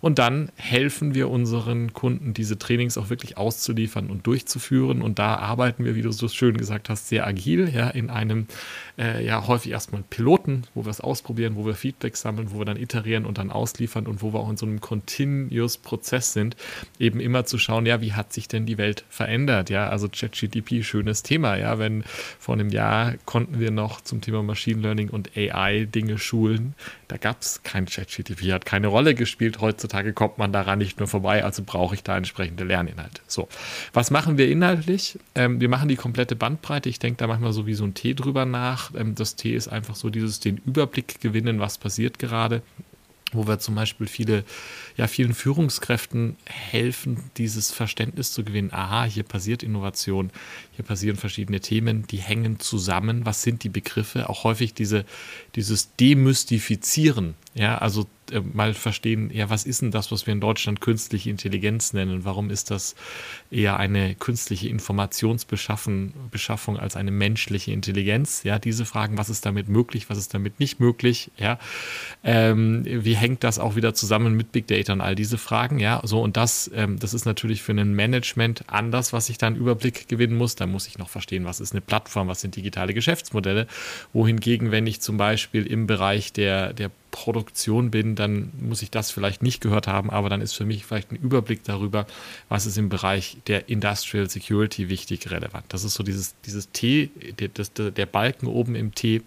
[0.00, 5.02] Und dann helfen wir unseren Kunden, diese Trainings auch wirklich auszuliefern und durchzuführen.
[5.02, 8.46] Und da arbeiten wir, wie du so schön gesagt hast, sehr agil, ja, in einem
[8.98, 12.64] äh, ja häufig erstmal Piloten, wo wir es ausprobieren, wo wir Feedback sammeln, wo wir
[12.64, 16.56] dann iterieren und dann ausliefern und wo wir auch in so einem Continuous Prozess sind,
[16.98, 19.70] eben immer zu schauen, ja, wie hat sich denn die Welt verändert?
[19.70, 22.04] Ja, also ChatGTP, schönes Thema, ja, wenn
[22.38, 26.74] vor einem Jahr konnten wir noch zum Thema Machine Learning und AI Dinge schulen,
[27.12, 29.60] da gab es kein ChatGTP, hat keine Rolle gespielt.
[29.60, 33.20] Heutzutage kommt man daran nicht mehr vorbei, also brauche ich da entsprechende Lerninhalte.
[33.26, 33.48] So,
[33.92, 35.18] was machen wir inhaltlich?
[35.34, 36.88] Ähm, wir machen die komplette Bandbreite.
[36.88, 38.92] Ich denke da manchmal so wie so ein T drüber nach.
[38.94, 42.62] Ähm, das T ist einfach so dieses den Überblick gewinnen, was passiert gerade
[43.32, 44.44] wo wir zum Beispiel viele,
[44.96, 48.72] ja, vielen Führungskräften helfen, dieses Verständnis zu gewinnen.
[48.72, 50.30] Aha, hier passiert Innovation,
[50.72, 53.26] hier passieren verschiedene Themen, die hängen zusammen.
[53.26, 54.28] Was sind die Begriffe?
[54.28, 55.04] Auch häufig diese,
[55.54, 57.34] dieses Demystifizieren.
[57.54, 61.28] Ja, also äh, mal verstehen, ja, was ist denn das, was wir in Deutschland künstliche
[61.28, 62.24] Intelligenz nennen?
[62.24, 62.94] Warum ist das
[63.52, 68.42] eher eine künstliche Informationsbeschaffung Beschaffung als eine menschliche Intelligenz?
[68.42, 71.30] Ja, diese Fragen, was ist damit möglich, was ist damit nicht möglich?
[71.36, 71.58] Ja,
[72.24, 75.78] ähm, wie hängt das auch wieder zusammen mit Big Data und all diese Fragen?
[75.78, 79.46] Ja, so und das, ähm, das ist natürlich für ein Management anders, was ich da
[79.46, 80.56] einen Überblick gewinnen muss.
[80.56, 83.66] Da muss ich noch verstehen, was ist eine Plattform, was sind digitale Geschäftsmodelle.
[84.12, 89.12] Wohingegen, wenn ich zum Beispiel im Bereich der, der Produktion bin, dann muss ich das
[89.12, 92.06] vielleicht nicht gehört haben, aber dann ist für mich vielleicht ein Überblick darüber,
[92.48, 95.64] was ist im Bereich der Industrial Security wichtig, relevant.
[95.68, 99.22] Das ist so dieses, dieses T, der, das, der Balken oben im T.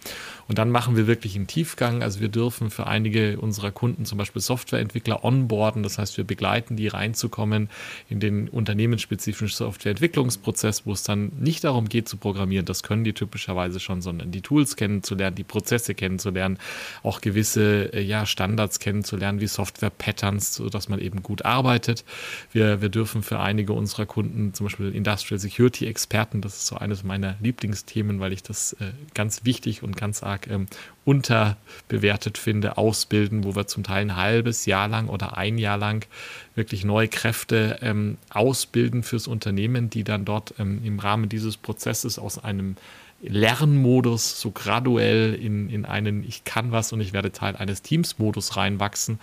[0.47, 2.01] Und dann machen wir wirklich einen Tiefgang.
[2.01, 5.83] Also wir dürfen für einige unserer Kunden zum Beispiel Softwareentwickler onboarden.
[5.83, 7.69] Das heißt, wir begleiten die reinzukommen
[8.09, 12.65] in den unternehmensspezifischen Softwareentwicklungsprozess, wo es dann nicht darum geht zu programmieren.
[12.65, 16.57] Das können die typischerweise schon, sondern die Tools kennenzulernen, die Prozesse kennenzulernen,
[17.03, 22.05] auch gewisse äh, ja, Standards kennenzulernen, wie Software-Patterns, sodass man eben gut arbeitet.
[22.51, 27.03] Wir, wir dürfen für einige unserer Kunden, zum Beispiel Industrial Security-Experten, das ist so eines
[27.03, 30.67] meiner Lieblingsthemen, weil ich das äh, ganz wichtig und ganz arg ähm,
[31.03, 36.05] unterbewertet finde, ausbilden, wo wir zum Teil ein halbes Jahr lang oder ein Jahr lang
[36.55, 42.17] wirklich neue Kräfte ähm, ausbilden fürs Unternehmen, die dann dort ähm, im Rahmen dieses Prozesses
[42.19, 42.75] aus einem
[43.27, 48.57] Lernmodus so graduell in, in einen Ich kann was und ich werde Teil eines Teams-Modus
[48.57, 49.19] reinwachsen.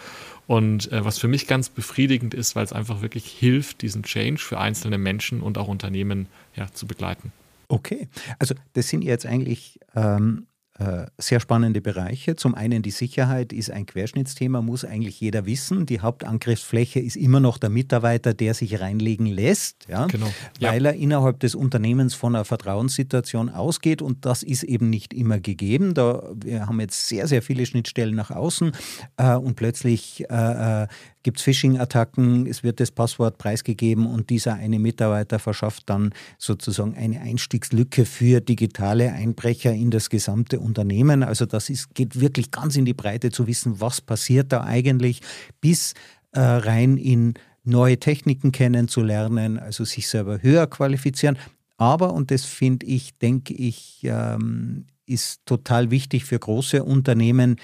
[0.47, 4.41] Und äh, was für mich ganz befriedigend ist, weil es einfach wirklich hilft, diesen Change
[4.41, 7.33] für einzelne Menschen und auch Unternehmen ja, zu begleiten.
[7.69, 10.47] Okay, also das sind jetzt eigentlich ähm,
[10.83, 12.37] äh, sehr spannende Bereiche.
[12.37, 15.87] Zum einen die Sicherheit ist ein Querschnittsthema, muss eigentlich jeder wissen.
[15.87, 20.33] Die Hauptangriffsfläche ist immer noch der Mitarbeiter, der sich reinlegen lässt, ja, genau.
[20.61, 20.91] weil ja.
[20.91, 25.95] er innerhalb des Unternehmens von einer Vertrauenssituation ausgeht und das ist eben nicht immer gegeben.
[25.95, 28.73] Da, wir haben jetzt sehr, sehr viele Schnittstellen nach außen
[29.17, 30.87] äh, und plötzlich äh, äh
[31.23, 36.95] gibt es Phishing-Attacken, es wird das Passwort preisgegeben und dieser eine Mitarbeiter verschafft dann sozusagen
[36.95, 41.23] eine Einstiegslücke für digitale Einbrecher in das gesamte Unternehmen.
[41.23, 45.21] Also das ist, geht wirklich ganz in die Breite zu wissen, was passiert da eigentlich,
[45.61, 45.95] bis
[46.33, 51.39] äh, rein in neue Techniken kennenzulernen, also sich selber höher qualifizieren.
[51.77, 57.57] Aber, und das finde ich, denke ich, ähm, ist total wichtig für große Unternehmen,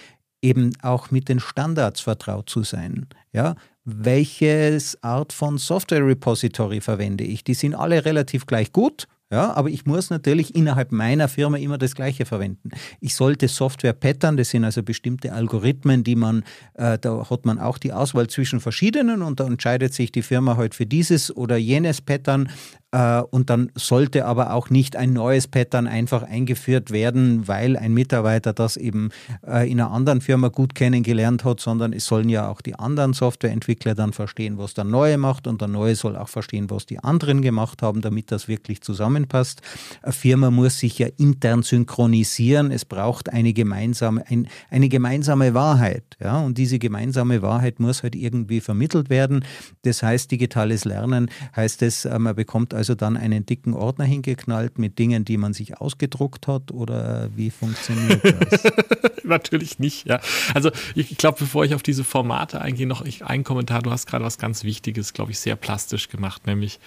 [0.42, 3.06] eben auch mit den Standards vertraut zu sein.
[3.32, 7.44] Ja, welches Art von Software Repository verwende ich?
[7.44, 9.06] Die sind alle relativ gleich gut.
[9.30, 12.70] Ja, aber ich muss natürlich innerhalb meiner Firma immer das Gleiche verwenden.
[13.00, 17.58] Ich sollte Software pattern, das sind also bestimmte Algorithmen, die man, äh, da hat man
[17.58, 21.58] auch die Auswahl zwischen verschiedenen und da entscheidet sich die Firma halt für dieses oder
[21.58, 22.48] jenes Pattern
[22.90, 27.92] äh, und dann sollte aber auch nicht ein neues Pattern einfach eingeführt werden, weil ein
[27.92, 29.10] Mitarbeiter das eben
[29.46, 33.12] äh, in einer anderen Firma gut kennengelernt hat, sondern es sollen ja auch die anderen
[33.12, 36.98] Softwareentwickler dann verstehen, was der Neue macht und der Neue soll auch verstehen, was die
[36.98, 38.80] anderen gemacht haben, damit das wirklich
[39.18, 39.62] zusammenpasst.
[40.02, 42.70] Eine Firma muss sich ja intern synchronisieren.
[42.70, 46.04] Es braucht eine gemeinsame, ein, eine gemeinsame Wahrheit.
[46.20, 46.40] Ja?
[46.40, 49.44] Und diese gemeinsame Wahrheit muss halt irgendwie vermittelt werden.
[49.82, 54.78] Das heißt, digitales Lernen heißt es, äh, man bekommt also dann einen dicken Ordner hingeknallt
[54.78, 58.62] mit Dingen, die man sich ausgedruckt hat oder wie funktioniert das?
[59.24, 60.20] Natürlich nicht, ja.
[60.54, 63.82] Also ich glaube, bevor ich auf diese Formate eingehe, noch ein Kommentar.
[63.82, 66.80] Du hast gerade was ganz Wichtiges, glaube ich, sehr plastisch gemacht, nämlich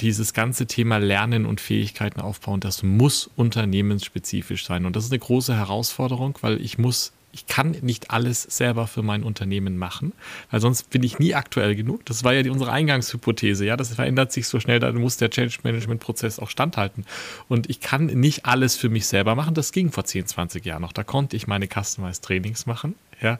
[0.00, 4.86] dieses ganze Thema Lernen und Fähigkeiten aufbauen, das muss unternehmensspezifisch sein.
[4.86, 9.02] Und das ist eine große Herausforderung, weil ich muss ich kann nicht alles selber für
[9.02, 10.14] mein Unternehmen machen,
[10.50, 12.06] weil sonst bin ich nie aktuell genug.
[12.06, 13.66] Das war ja die, unsere Eingangshypothese.
[13.66, 17.04] Ja, das verändert sich so schnell, da muss der Change Management Prozess auch standhalten.
[17.46, 19.52] Und ich kann nicht alles für mich selber machen.
[19.52, 20.94] Das ging vor 10, 20 Jahren noch.
[20.94, 22.94] Da konnte ich meine Customized Trainings machen.
[23.20, 23.38] Ja?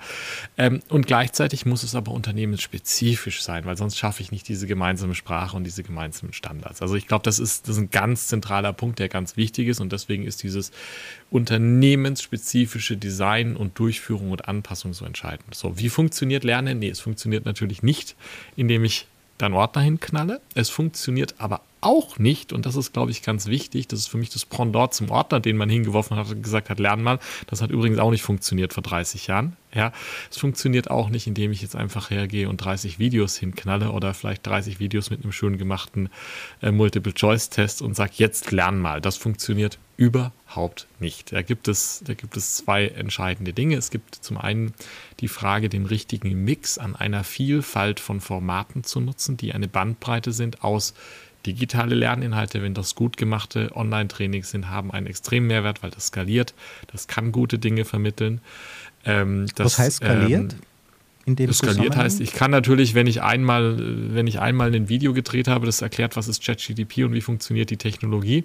[0.56, 5.14] Ähm, und gleichzeitig muss es aber unternehmensspezifisch sein, weil sonst schaffe ich nicht diese gemeinsame
[5.14, 6.82] Sprache und diese gemeinsamen Standards.
[6.82, 9.80] Also ich glaube, das ist, das ist ein ganz zentraler Punkt, der ganz wichtig ist
[9.80, 10.72] und deswegen ist dieses
[11.30, 15.54] unternehmensspezifische Design und Durchführung und Anpassung so entscheidend.
[15.54, 16.78] So, wie funktioniert Lernen?
[16.78, 18.16] Nee, es funktioniert natürlich nicht,
[18.56, 19.06] indem ich
[19.38, 20.40] dann Ordner hinknalle.
[20.55, 24.16] Es funktioniert aber auch nicht, und das ist, glaube ich, ganz wichtig, das ist für
[24.16, 27.20] mich das Pendant zum Ordner, den man hingeworfen hat und gesagt hat, lern mal.
[27.46, 29.57] Das hat übrigens auch nicht funktioniert vor 30 Jahren.
[29.72, 29.92] Ja,
[30.31, 34.46] es funktioniert auch nicht, indem ich jetzt einfach hergehe und 30 Videos hinknalle oder vielleicht
[34.46, 36.09] 30 Videos mit einem schön gemachten
[36.61, 39.01] äh, Multiple-Choice-Test und sage, jetzt lern mal.
[39.01, 41.32] Das funktioniert Überhaupt nicht.
[41.32, 43.76] Da gibt, es, da gibt es zwei entscheidende Dinge.
[43.76, 44.74] Es gibt zum einen
[45.20, 50.32] die Frage, den richtigen Mix an einer Vielfalt von Formaten zu nutzen, die eine Bandbreite
[50.32, 50.92] sind aus
[51.46, 56.54] digitale Lerninhalte, wenn das gut gemachte Online-Trainings sind, haben einen extremen Mehrwert, weil das skaliert.
[56.88, 58.40] Das kann gute Dinge vermitteln.
[59.04, 60.52] Ähm, das, Was heißt skaliert?
[60.54, 60.59] Ähm,
[61.26, 63.76] in dem skaliert heißt, ich kann natürlich, wenn ich einmal,
[64.14, 67.68] wenn ich einmal ein Video gedreht habe, das erklärt, was ist ChatGDP und wie funktioniert
[67.68, 68.44] die Technologie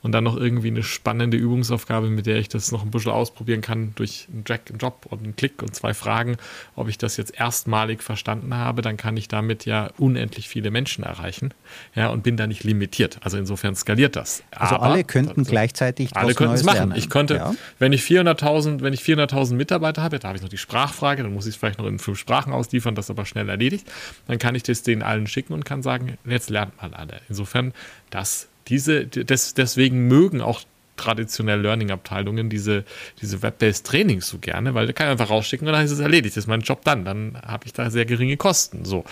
[0.00, 3.60] und dann noch irgendwie eine spannende Übungsaufgabe, mit der ich das noch ein bisschen ausprobieren
[3.60, 6.38] kann durch einen Drag and Drop und einen Klick und zwei Fragen,
[6.74, 11.04] ob ich das jetzt erstmalig verstanden habe, dann kann ich damit ja unendlich viele Menschen
[11.04, 11.52] erreichen,
[11.94, 13.18] ja, und bin da nicht limitiert.
[13.20, 14.42] Also insofern skaliert das.
[14.52, 16.76] Also Aber, alle könnten also, gleichzeitig alle könnten es machen.
[16.76, 16.96] Lernen.
[16.96, 17.54] Ich könnte, ja.
[17.78, 21.34] wenn ich 400.000, wenn ich 400.000 Mitarbeiter habe, da habe ich noch die Sprachfrage, dann
[21.34, 23.90] muss ich es vielleicht noch in fünf Sprachen ausliefern, das aber schnell erledigt.
[24.28, 27.20] Dann kann ich das denen allen schicken und kann sagen, jetzt lernt mal alle.
[27.28, 27.74] Insofern,
[28.10, 30.60] dass diese, des, deswegen mögen auch
[30.96, 32.84] traditionell Learning-Abteilungen diese,
[33.20, 35.98] diese Web-based Trainings so gerne, weil da kann ich einfach rausschicken und dann ist es
[35.98, 36.36] erledigt.
[36.36, 37.04] Das ist mein Job dann.
[37.04, 38.84] Dann habe ich da sehr geringe Kosten.
[38.84, 39.04] So.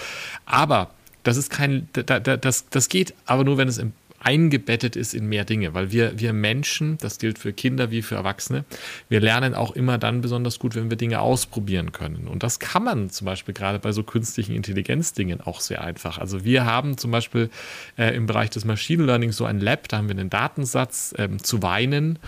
[0.47, 0.91] Aber
[1.25, 5.45] das ist kein, das, das geht aber nur, wenn es im eingebettet ist in mehr
[5.45, 8.65] Dinge, weil wir, wir Menschen, das gilt für Kinder wie für Erwachsene,
[9.09, 12.29] wir lernen auch immer dann besonders gut, wenn wir Dinge ausprobieren können.
[12.29, 16.19] Und das kann man zum Beispiel gerade bei so künstlichen Intelligenzdingen auch sehr einfach.
[16.19, 17.51] Also wir haben zum Beispiel
[17.97, 21.43] äh, im Bereich des Machine Learning so ein Lab, da haben wir einen Datensatz ähm,
[21.43, 22.19] zu Weinen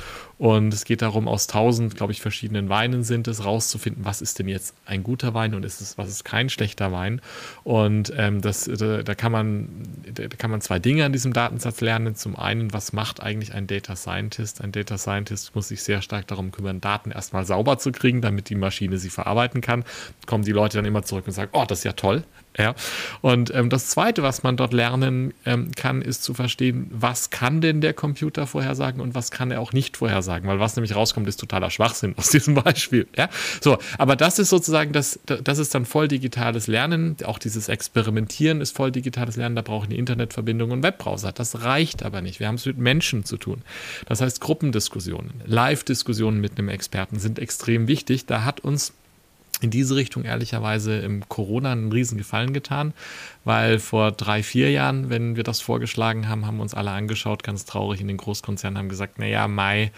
[0.42, 4.40] und es geht darum, aus tausend, glaube ich, verschiedenen Weinen sind es, rauszufinden, was ist
[4.40, 7.20] denn jetzt ein guter Wein und ist es, was ist kein schlechter Wein.
[7.62, 9.68] Und ähm, das, da, da, kann man,
[10.12, 12.16] da kann man zwei Dinge an diesem Datensatz lernen.
[12.16, 14.60] Zum einen, was macht eigentlich ein Data Scientist?
[14.60, 18.48] Ein Data Scientist muss sich sehr stark darum kümmern, Daten erstmal sauber zu kriegen, damit
[18.48, 19.84] die Maschine sie verarbeiten kann.
[20.26, 22.24] Kommen die Leute dann immer zurück und sagen, oh, das ist ja toll.
[22.58, 22.74] Ja.
[23.22, 27.60] Und ähm, das Zweite, was man dort lernen ähm, kann, ist zu verstehen, was kann
[27.60, 30.48] denn der Computer vorhersagen und was kann er auch nicht vorhersagen.
[30.48, 33.06] Weil was nämlich rauskommt, ist totaler Schwachsinn aus diesem Beispiel.
[33.16, 33.30] Ja.
[33.60, 37.16] So, aber das ist sozusagen, das, das ist dann voll digitales Lernen.
[37.24, 39.56] Auch dieses Experimentieren ist voll digitales Lernen.
[39.56, 41.32] Da brauche ich eine Internetverbindung und Webbrowser.
[41.32, 42.38] Das reicht aber nicht.
[42.38, 43.62] Wir haben es mit Menschen zu tun.
[44.06, 48.26] Das heißt, Gruppendiskussionen, Live-Diskussionen mit einem Experten sind extrem wichtig.
[48.26, 48.92] Da hat uns
[49.62, 52.92] in diese Richtung ehrlicherweise im Corona einen riesen Gefallen getan,
[53.44, 57.64] weil vor drei, vier Jahren, wenn wir das vorgeschlagen haben, haben uns alle angeschaut, ganz
[57.64, 59.92] traurig in den Großkonzernen, haben gesagt, naja, Mai,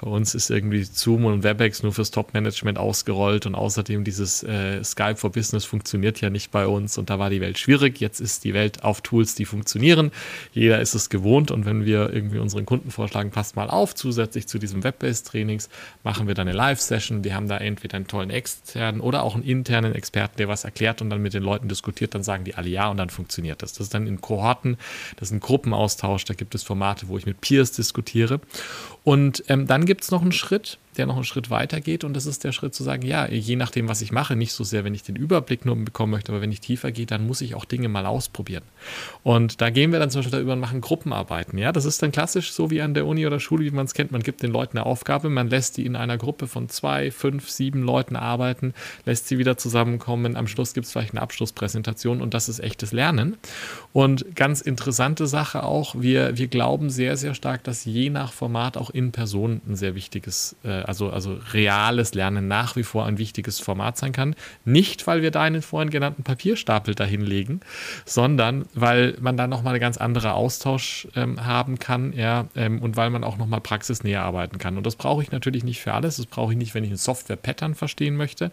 [0.00, 4.82] bei uns ist irgendwie Zoom und WebEx nur fürs Top-Management ausgerollt und außerdem dieses äh,
[4.82, 8.00] Skype for Business funktioniert ja nicht bei uns und da war die Welt schwierig.
[8.00, 10.10] Jetzt ist die Welt auf Tools, die funktionieren.
[10.52, 14.46] Jeder ist es gewohnt und wenn wir irgendwie unseren Kunden vorschlagen, passt mal auf, zusätzlich
[14.46, 15.68] zu diesem Web-Based-Trainings
[16.04, 17.24] machen wir dann eine Live-Session.
[17.24, 21.02] Wir haben da entweder einen tollen externen oder auch einen internen Experten, der was erklärt
[21.02, 23.72] und dann mit den Leuten diskutiert, dann sagen die alle ja und dann funktioniert das.
[23.72, 24.78] Das ist dann in Kohorten,
[25.16, 28.40] das ist ein Gruppenaustausch, da gibt es Formate, wo ich mit Peers diskutiere.
[29.04, 32.14] Und ähm, dann gibt es noch einen Schritt, der noch einen Schritt weiter geht und
[32.14, 34.84] das ist der Schritt zu sagen, ja, je nachdem, was ich mache, nicht so sehr,
[34.84, 37.54] wenn ich den Überblick nur bekommen möchte, aber wenn ich tiefer gehe, dann muss ich
[37.54, 38.64] auch Dinge mal ausprobieren.
[39.22, 41.58] Und da gehen wir dann zum Beispiel darüber und machen Gruppenarbeiten.
[41.58, 43.94] Ja, das ist dann klassisch so wie an der Uni oder Schule, wie man es
[43.94, 44.10] kennt.
[44.10, 47.48] Man gibt den Leuten eine Aufgabe, man lässt die in einer Gruppe von zwei, fünf,
[47.48, 48.74] sieben Leuten arbeiten,
[49.06, 50.36] lässt sie wieder zusammenkommen.
[50.36, 53.36] Am Schluss gibt es vielleicht eine Abschlusspräsentation und das ist echtes Lernen.
[53.92, 58.76] Und ganz interessante Sache auch, wir, wir glauben sehr, sehr stark, dass je nach Format
[58.76, 63.18] auch in Person ein sehr wichtiges äh, also, also reales Lernen nach wie vor ein
[63.18, 64.34] wichtiges Format sein kann.
[64.64, 67.60] Nicht, weil wir da einen vorhin genannten Papierstapel dahinlegen,
[68.04, 72.96] sondern weil man da nochmal einen ganz anderen Austausch ähm, haben kann ja, ähm, und
[72.96, 74.76] weil man auch nochmal praxisnäher arbeiten kann.
[74.76, 76.16] Und das brauche ich natürlich nicht für alles.
[76.16, 78.50] Das brauche ich nicht, wenn ich ein Software-Pattern verstehen möchte.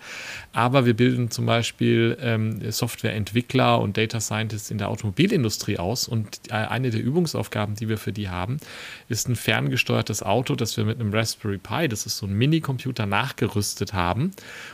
[0.54, 6.08] Aber wir bilden zum Beispiel ähm, Softwareentwickler und Data Scientists in der Automobilindustrie aus.
[6.08, 8.58] Und äh, eine der Übungsaufgaben, die wir für die haben,
[9.10, 13.06] ist ein ferngesteuertes Auto, das wir mit einem Raspberry Pi, das ist so ein Minicomputer
[13.06, 14.32] nachgerüstet haben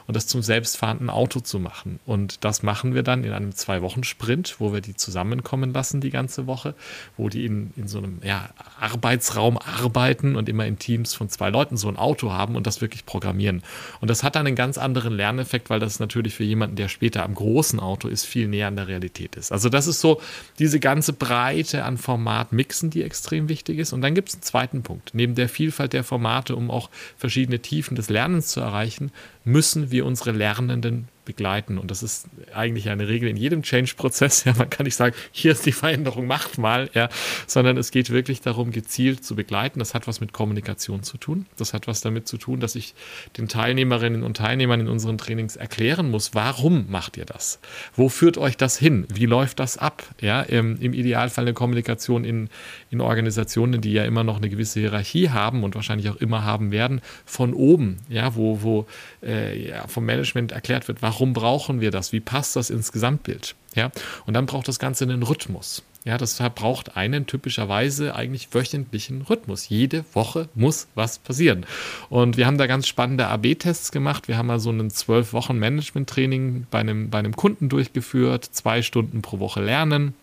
[0.07, 1.99] und das zum selbstfahrenden Auto zu machen.
[2.05, 6.47] Und das machen wir dann in einem Zwei-Wochen-Sprint, wo wir die zusammenkommen lassen die ganze
[6.47, 6.75] Woche,
[7.17, 11.49] wo die in, in so einem ja, Arbeitsraum arbeiten und immer in Teams von zwei
[11.49, 13.63] Leuten so ein Auto haben und das wirklich programmieren.
[14.01, 17.23] Und das hat dann einen ganz anderen Lerneffekt, weil das natürlich für jemanden, der später
[17.23, 19.51] am großen Auto ist, viel näher an der Realität ist.
[19.51, 20.21] Also das ist so
[20.59, 23.93] diese ganze Breite an Formatmixen, die extrem wichtig ist.
[23.93, 25.11] Und dann gibt es einen zweiten Punkt.
[25.13, 29.11] Neben der Vielfalt der Formate, um auch verschiedene verschiedene Tiefen des Lernens zu erreichen,
[29.43, 31.77] müssen wir unsere Lernenden begleiten.
[31.77, 34.43] Und das ist eigentlich eine Regel in jedem Change-Prozess.
[34.43, 37.07] Ja, man kann nicht sagen, hier ist die Veränderung, macht mal, ja,
[37.47, 39.79] sondern es geht wirklich darum, gezielt zu begleiten.
[39.79, 41.45] Das hat was mit Kommunikation zu tun.
[41.55, 42.93] Das hat was damit zu tun, dass ich
[43.37, 47.59] den Teilnehmerinnen und Teilnehmern in unseren Trainings erklären muss, warum macht ihr das?
[47.95, 49.05] Wo führt euch das hin?
[49.13, 50.03] Wie läuft das ab?
[50.19, 52.49] Ja, im, im Idealfall eine Kommunikation in,
[52.89, 56.71] in Organisationen, die ja immer noch eine gewisse Hierarchie haben und wahrscheinlich auch immer haben
[56.71, 58.87] werden, von oben, ja, wo, wo
[59.33, 62.11] äh, ja, vom Management erklärt wird, warum brauchen wir das?
[62.11, 63.55] Wie passt das ins Gesamtbild?
[63.75, 63.91] Ja,
[64.25, 65.83] und dann braucht das Ganze einen Rhythmus.
[66.05, 69.69] Ja, das braucht einen typischerweise eigentlich wöchentlichen Rhythmus.
[69.69, 71.65] Jede Woche muss was passieren.
[72.09, 74.27] Und wir haben da ganz spannende AB-Tests gemacht.
[74.27, 78.81] Wir haben mal so ein zwölf Wochen Management-Training bei einem, bei einem Kunden durchgeführt, zwei
[78.81, 80.13] Stunden pro Woche lernen.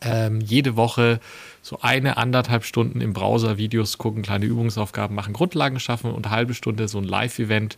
[0.00, 1.18] Ähm, jede Woche
[1.62, 6.34] so eine, anderthalb Stunden im Browser Videos gucken, kleine Übungsaufgaben machen, Grundlagen schaffen und eine
[6.34, 7.76] halbe Stunde so ein Live-Event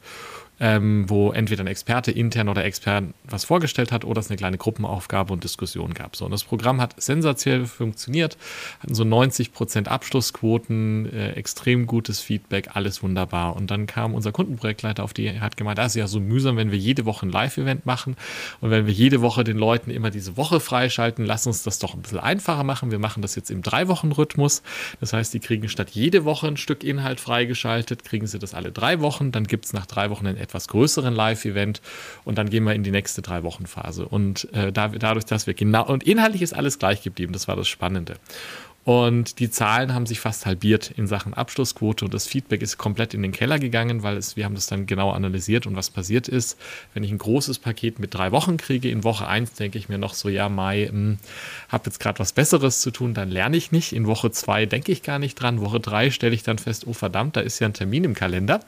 [0.60, 4.58] ähm, wo entweder ein Experte intern oder extern was vorgestellt hat oder es eine kleine
[4.58, 6.16] Gruppenaufgabe und Diskussion gab.
[6.16, 8.36] So, und das Programm hat sensationell funktioniert,
[8.80, 13.56] hatten so 90 Prozent Abschlussquoten, äh, extrem gutes Feedback, alles wunderbar.
[13.56, 16.70] Und dann kam unser Kundenprojektleiter auf die, hat gemeint, das ist ja so mühsam, wenn
[16.70, 18.16] wir jede Woche ein Live-Event machen
[18.60, 21.94] und wenn wir jede Woche den Leuten immer diese Woche freischalten, lass uns das doch
[21.94, 22.90] ein bisschen einfacher machen.
[22.90, 24.62] Wir machen das jetzt im Drei-Wochen-Rhythmus.
[25.00, 28.72] Das heißt, die kriegen statt jede Woche ein Stück Inhalt freigeschaltet, kriegen sie das alle
[28.72, 29.32] drei Wochen.
[29.32, 31.80] Dann gibt es nach drei Wochen ein etwas größeren Live-Event
[32.24, 34.06] und dann gehen wir in die nächste drei Wochen Phase.
[34.06, 37.56] Und äh, da, dadurch, dass wir genau und inhaltlich ist alles gleich geblieben, das war
[37.56, 38.16] das Spannende.
[38.84, 43.12] Und die Zahlen haben sich fast halbiert in Sachen Abschlussquote und das Feedback ist komplett
[43.12, 46.28] in den Keller gegangen, weil es, wir haben das dann genau analysiert und was passiert
[46.28, 46.58] ist,
[46.94, 49.98] wenn ich ein großes Paket mit drei Wochen kriege, in Woche eins denke ich mir
[49.98, 51.18] noch so, ja, Mai, hm,
[51.68, 53.92] habe jetzt gerade was Besseres zu tun, dann lerne ich nicht.
[53.92, 55.60] In Woche zwei denke ich gar nicht dran.
[55.60, 58.60] Woche drei stelle ich dann fest, oh verdammt, da ist ja ein Termin im Kalender.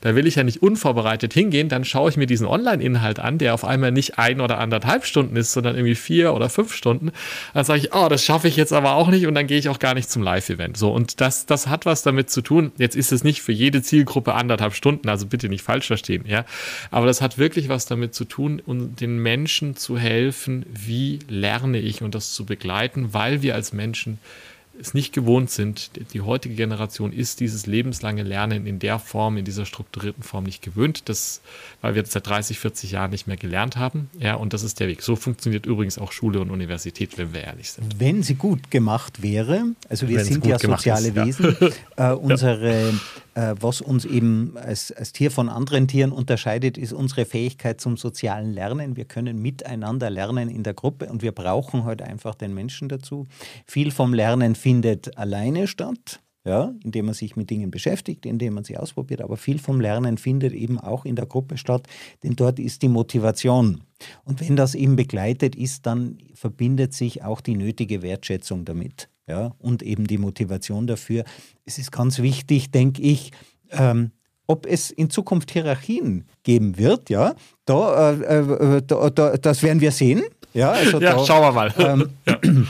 [0.00, 1.68] Da will ich ja nicht unvorbereitet hingehen.
[1.68, 5.36] Dann schaue ich mir diesen Online-Inhalt an, der auf einmal nicht ein oder anderthalb Stunden
[5.36, 7.10] ist, sondern irgendwie vier oder fünf Stunden.
[7.52, 9.60] Dann sage ich, oh, das schaffe ich jetzt aber auch nicht und dann gehe gehe
[9.60, 10.76] ich auch gar nicht zum Live-Event.
[10.76, 12.72] So, und das, das hat was damit zu tun.
[12.76, 16.44] Jetzt ist es nicht für jede Zielgruppe anderthalb Stunden, also bitte nicht falsch verstehen, ja.
[16.90, 21.78] Aber das hat wirklich was damit zu tun, um den Menschen zu helfen, wie lerne
[21.78, 24.18] ich und das zu begleiten, weil wir als Menschen
[24.80, 25.90] es nicht gewohnt sind.
[26.12, 30.62] Die heutige Generation ist dieses lebenslange Lernen in der Form, in dieser strukturierten Form nicht
[30.62, 31.40] gewöhnt, das,
[31.80, 34.10] weil wir das seit 30, 40 Jahren nicht mehr gelernt haben.
[34.18, 35.02] Ja, und das ist der Weg.
[35.02, 38.00] So funktioniert übrigens auch Schule und Universität, wenn wir ehrlich sind.
[38.00, 41.56] Wenn sie gut gemacht wäre, also wir Wenn sind ja soziale ist, Wesen,
[41.98, 42.12] ja.
[42.12, 42.92] Äh, unsere äh,
[43.36, 48.52] was uns eben als, als Tier von anderen Tieren unterscheidet, ist unsere Fähigkeit zum sozialen
[48.52, 48.96] Lernen.
[48.96, 52.88] Wir können miteinander lernen in der Gruppe und wir brauchen heute halt einfach den Menschen
[52.88, 53.26] dazu.
[53.66, 58.64] Viel vom Lernen findet alleine statt ja, indem man sich mit Dingen beschäftigt, indem man
[58.64, 59.20] sie ausprobiert.
[59.20, 61.88] Aber viel vom Lernen findet eben auch in der Gruppe statt,
[62.22, 63.82] denn dort ist die Motivation.
[64.24, 69.52] Und wenn das eben begleitet ist, dann verbindet sich auch die nötige Wertschätzung damit ja,
[69.58, 71.24] und eben die Motivation dafür.
[71.64, 73.32] Es ist ganz wichtig, denke ich,
[73.70, 74.12] ähm,
[74.46, 77.34] ob es in Zukunft Hierarchien geben wird, ja,
[77.64, 80.22] da, äh, äh da, da das werden wir sehen.
[80.54, 81.74] Ja, also ja da, schauen wir mal.
[81.78, 82.38] Ähm, ja.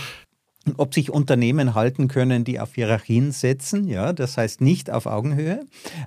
[0.79, 5.65] Ob sich Unternehmen halten können, die auf Hierarchien setzen, ja, das heißt nicht auf Augenhöhe,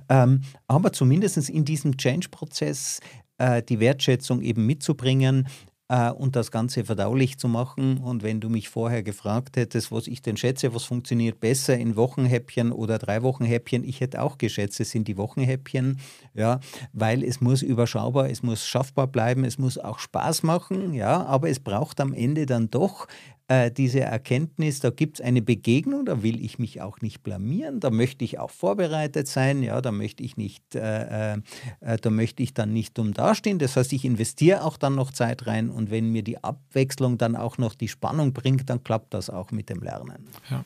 [0.09, 2.99] ähm, aber zumindest in diesem Change-Prozess
[3.37, 5.47] äh, die Wertschätzung eben mitzubringen,
[5.89, 7.97] äh, und das Ganze verdaulich zu machen.
[7.97, 11.95] Und wenn du mich vorher gefragt hättest, was ich denn schätze, was funktioniert besser in
[11.95, 15.99] Wochenhäppchen oder drei Wochenhäppchen, ich hätte auch geschätzt, es sind die Wochenhäppchen,
[16.33, 16.59] ja,
[16.93, 21.49] weil es muss überschaubar, es muss schaffbar bleiben, es muss auch Spaß machen, ja, aber
[21.49, 23.07] es braucht am Ende dann doch
[23.49, 27.79] äh, diese Erkenntnis, da gibt es eine Begegnung, da will ich mich auch nicht blamieren,
[27.79, 31.37] da möchte ich auch vorbereitet sein, ja, da möchte ich nicht, äh, äh,
[31.81, 33.57] äh, da möchte ich dann nicht dumm dastehen.
[33.57, 37.35] Das heißt, ich investiere auch dann noch Zeit rein und wenn mir die Abwechslung dann
[37.35, 40.27] auch noch die Spannung bringt, dann klappt das auch mit dem Lernen.
[40.51, 40.63] Ja.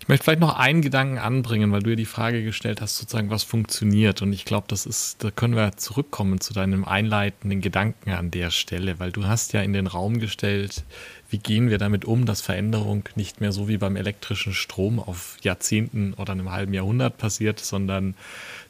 [0.00, 3.30] Ich möchte vielleicht noch einen Gedanken anbringen, weil du ja die Frage gestellt hast, sozusagen,
[3.30, 4.22] was funktioniert.
[4.22, 8.50] Und ich glaube, das ist, da können wir zurückkommen zu deinem einleitenden Gedanken an der
[8.50, 10.84] Stelle, weil du hast ja in den Raum gestellt,
[11.28, 15.36] wie gehen wir damit um, dass Veränderung nicht mehr so wie beim elektrischen Strom auf
[15.42, 18.14] Jahrzehnten oder einem halben Jahrhundert passiert, sondern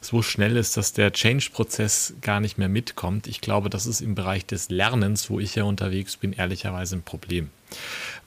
[0.01, 3.27] so schnell ist, dass der Change-Prozess gar nicht mehr mitkommt.
[3.27, 7.03] Ich glaube, das ist im Bereich des Lernens, wo ich ja unterwegs bin, ehrlicherweise ein
[7.03, 7.49] Problem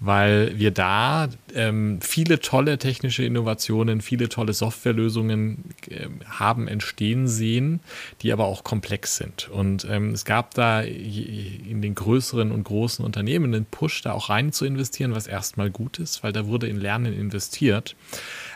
[0.01, 7.81] weil wir da ähm, viele tolle technische Innovationen, viele tolle Softwarelösungen äh, haben entstehen sehen,
[8.23, 9.51] die aber auch komplex sind.
[9.51, 14.31] Und ähm, es gab da in den größeren und großen Unternehmen einen Push, da auch
[14.31, 17.95] rein zu investieren, was erstmal gut ist, weil da wurde in Lernen investiert.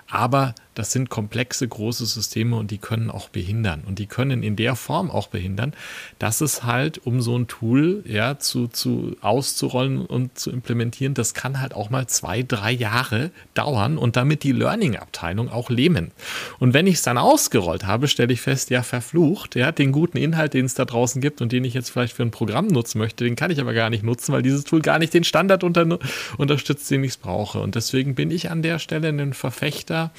[0.09, 3.83] Aber das sind komplexe, große Systeme und die können auch behindern.
[3.87, 5.73] Und die können in der Form auch behindern,
[6.19, 11.35] dass es halt, um so ein Tool ja, zu, zu auszurollen und zu implementieren, das
[11.35, 16.11] kann halt auch mal zwei, drei Jahre dauern und damit die Learning-Abteilung auch lähmen.
[16.59, 20.19] Und wenn ich es dann ausgerollt habe, stelle ich fest, ja, verflucht, ja, den guten
[20.19, 22.99] Inhalt, den es da draußen gibt und den ich jetzt vielleicht für ein Programm nutzen
[22.99, 25.63] möchte, den kann ich aber gar nicht nutzen, weil dieses Tool gar nicht den Standard
[25.63, 25.99] unter,
[26.37, 27.61] unterstützt, den ich brauche.
[27.61, 30.11] Und deswegen bin ich an der Stelle ein Verfechter,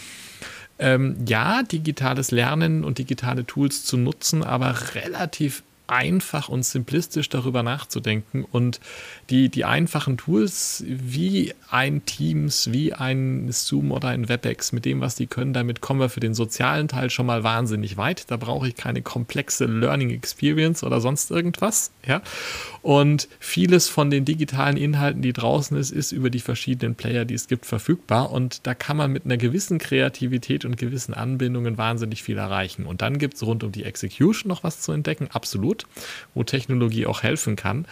[0.80, 7.64] ähm, ja, digitales Lernen und digitale Tools zu nutzen, aber relativ einfach und simplistisch darüber
[7.64, 8.80] nachzudenken und
[9.30, 15.02] die, die einfachen Tools wie ein Teams, wie ein Zoom oder ein WebEx mit dem,
[15.02, 18.30] was die können, damit kommen wir für den sozialen Teil schon mal wahnsinnig weit.
[18.32, 21.92] Da brauche ich keine komplexe Learning Experience oder sonst irgendwas.
[22.06, 22.22] Ja?
[22.82, 27.34] Und vieles von den digitalen Inhalten, die draußen ist, ist über die verschiedenen Player, die
[27.34, 28.32] es gibt, verfügbar.
[28.32, 32.86] Und da kann man mit einer gewissen Kreativität und gewissen Anbindungen wahnsinnig viel erreichen.
[32.86, 35.75] Und dann gibt es rund um die Execution noch was zu entdecken, absolut,
[36.34, 37.86] wo Technologie auch helfen kann.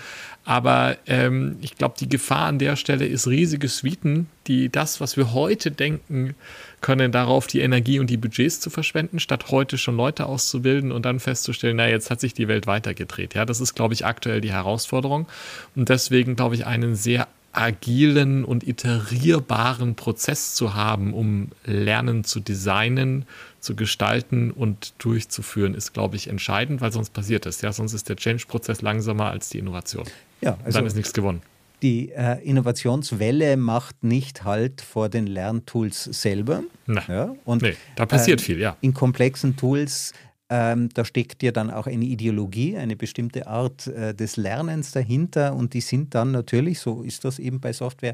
[0.45, 5.15] Aber ähm, ich glaube, die Gefahr an der Stelle ist riesige Suiten, die das, was
[5.15, 6.35] wir heute denken
[6.81, 11.05] können, darauf die Energie und die Budgets zu verschwenden, statt heute schon Leute auszubilden und
[11.05, 13.35] dann festzustellen, na, jetzt hat sich die Welt weitergedreht.
[13.35, 15.27] Ja, das ist, glaube ich, aktuell die Herausforderung.
[15.75, 22.39] Und deswegen, glaube ich, einen sehr agilen und iterierbaren Prozess zu haben, um Lernen zu
[22.39, 23.25] designen,
[23.63, 27.61] zu gestalten und durchzuführen, ist, glaube ich, entscheidend, weil sonst passiert es.
[27.61, 30.05] Ja, sonst ist der Change-Prozess langsamer als die Innovation.
[30.41, 31.41] Ja, also dann ist nichts gewonnen.
[31.81, 36.63] Die äh, Innovationswelle macht nicht halt vor den Lerntools selber.
[36.85, 38.77] Na, ja, und, nee, da passiert äh, viel, ja.
[38.81, 40.13] In komplexen Tools
[40.49, 45.55] ähm, da steckt ja dann auch eine Ideologie, eine bestimmte Art äh, des Lernens dahinter
[45.55, 48.13] und die sind dann natürlich, so ist das eben bei Software,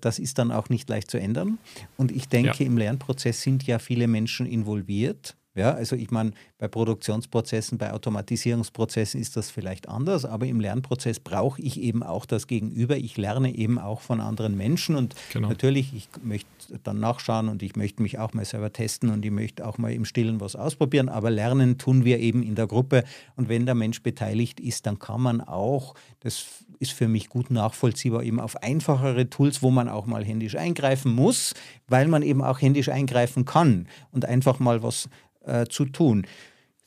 [0.00, 1.58] das ist dann auch nicht leicht zu ändern.
[1.96, 2.66] Und ich denke, ja.
[2.66, 5.36] im Lernprozess sind ja viele Menschen involviert.
[5.58, 11.18] Ja, also ich meine, bei Produktionsprozessen, bei Automatisierungsprozessen ist das vielleicht anders, aber im Lernprozess
[11.18, 12.96] brauche ich eben auch das Gegenüber.
[12.96, 15.48] Ich lerne eben auch von anderen Menschen und genau.
[15.48, 16.48] natürlich, ich möchte
[16.84, 19.92] dann nachschauen und ich möchte mich auch mal selber testen und ich möchte auch mal
[19.92, 23.02] im Stillen was ausprobieren, aber lernen tun wir eben in der Gruppe
[23.34, 26.46] und wenn der Mensch beteiligt ist, dann kann man auch, das
[26.80, 31.12] ist für mich gut nachvollziehbar, eben auf einfachere Tools, wo man auch mal händisch eingreifen
[31.14, 31.54] muss,
[31.86, 35.08] weil man eben auch händisch eingreifen kann und einfach mal was
[35.44, 36.26] äh, zu tun.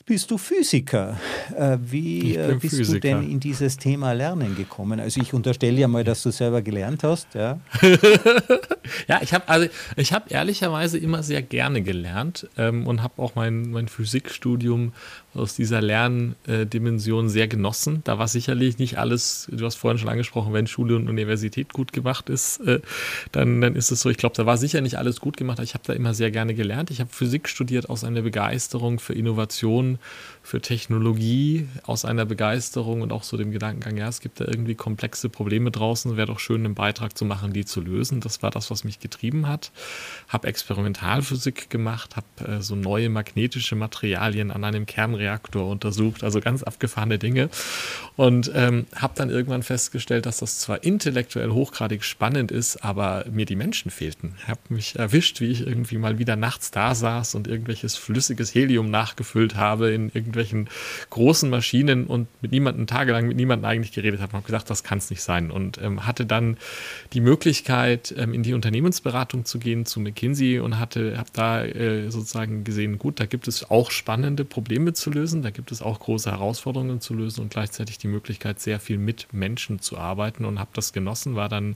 [0.06, 1.18] Bist du Physiker?
[1.56, 2.94] Äh, wie äh, bist Physiker.
[2.94, 5.00] du denn in dieses Thema Lernen gekommen?
[5.00, 7.34] Also ich unterstelle ja mal, dass du selber gelernt hast.
[7.36, 7.60] Ja,
[9.08, 13.72] ja ich habe also ich ehrlicherweise immer sehr gerne gelernt ähm, und habe auch mein,
[13.72, 14.94] mein Physikstudium
[15.34, 18.02] aus dieser Lerndimension sehr genossen.
[18.04, 21.94] Da war sicherlich nicht alles, du hast vorhin schon angesprochen, wenn Schule und Universität gut
[21.94, 22.82] gemacht ist, äh,
[23.32, 25.64] dann, dann ist es so, ich glaube, da war sicher nicht alles gut gemacht, aber
[25.64, 26.92] ich habe da immer sehr gerne gelernt.
[26.92, 30.00] Ich habe Physik studiert aus einer Begeisterung für Innovation,
[30.44, 34.76] für Technologie, aus einer Begeisterung und auch so dem Gedankengang, ja, es gibt da irgendwie
[34.76, 38.20] komplexe Probleme draußen, wäre doch schön, einen Beitrag zu machen, die zu lösen.
[38.20, 39.72] Das war das, was mich getrieben hat.
[40.28, 46.42] Habe Experimentalphysik gemacht, habe äh, so neue magnetische Materialien an einem Kern Reaktor untersucht, also
[46.42, 47.50] ganz abgefahrene Dinge.
[48.18, 53.46] Und ähm, habe dann irgendwann festgestellt, dass das zwar intellektuell hochgradig spannend ist, aber mir
[53.46, 54.36] die Menschen fehlten.
[54.48, 58.90] Habe mich erwischt, wie ich irgendwie mal wieder nachts da saß und irgendwelches flüssiges Helium
[58.90, 60.70] nachgefüllt habe in irgendwelchen
[61.10, 64.34] großen Maschinen und mit niemandem tagelang mit niemandem eigentlich geredet habe.
[64.34, 65.52] Habe gesagt, das kann es nicht sein.
[65.52, 66.58] Und ähm, hatte dann
[67.14, 72.64] die Möglichkeit, ähm, in die Unternehmensberatung zu gehen zu McKinsey und habe da äh, sozusagen
[72.64, 75.44] gesehen, gut, da gibt es auch spannende Probleme zu lösen.
[75.44, 79.32] Da gibt es auch große Herausforderungen zu lösen und gleichzeitig die Möglichkeit, sehr viel mit
[79.32, 81.36] Menschen zu arbeiten und habe das genossen.
[81.36, 81.76] War dann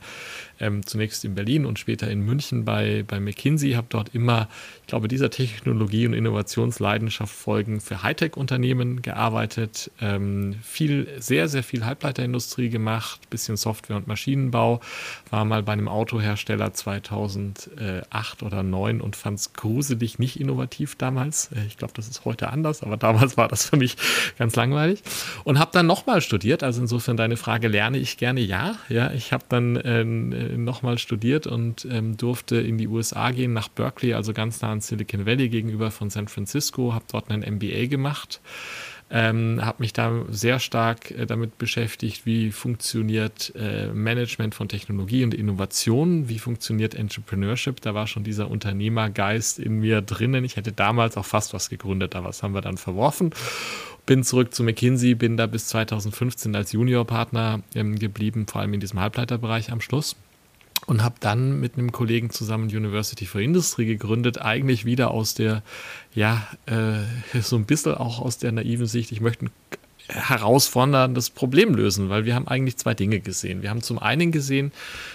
[0.60, 4.50] ähm, zunächst in Berlin und später in München bei, bei McKinsey, habe dort immer,
[4.82, 11.86] ich glaube, dieser Technologie- und Innovationsleidenschaft folgen für Hightech-Unternehmen gearbeitet, ähm, viel, sehr, sehr viel
[11.86, 14.82] Halbleiterindustrie gemacht, bisschen Software- und Maschinenbau,
[15.30, 21.52] war mal bei einem Autohersteller 2008 oder 2009 und fand es gruselig nicht innovativ damals.
[21.52, 23.96] Äh, ich glaube, das ist heute anders, aber damals damals war das für mich
[24.38, 25.02] ganz langweilig.
[25.44, 26.64] Und habe dann nochmal studiert.
[26.64, 28.42] Also insofern deine Frage, lerne ich gerne?
[28.42, 28.76] Ja.
[28.90, 33.68] ja ich habe dann äh, nochmal studiert und ähm, durfte in die USA gehen, nach
[33.68, 37.88] Berkeley, also ganz nah an Silicon Valley gegenüber von San Francisco, habe dort ein MBA
[37.88, 38.42] gemacht.
[39.12, 45.24] Ähm, habe mich da sehr stark äh, damit beschäftigt, wie funktioniert äh, Management von Technologie
[45.24, 47.82] und Innovation, wie funktioniert Entrepreneurship.
[47.82, 50.44] Da war schon dieser Unternehmergeist in mir drinnen.
[50.44, 53.30] Ich hätte damals auch fast was gegründet, aber was haben wir dann verworfen.
[54.08, 58.80] Bin zurück zu McKinsey, bin da bis 2015 als Juniorpartner ähm, geblieben, vor allem in
[58.80, 60.16] diesem Halbleiterbereich am Schluss
[60.88, 65.64] und habe dann mit einem Kollegen zusammen University for Industry gegründet, eigentlich wieder aus der,
[66.14, 69.46] ja, äh, so ein bisschen auch aus der naiven Sicht, ich möchte
[70.08, 73.64] herausforderndes Problem lösen, weil wir haben eigentlich zwei Dinge gesehen.
[73.64, 74.72] Wir haben zum einen gesehen,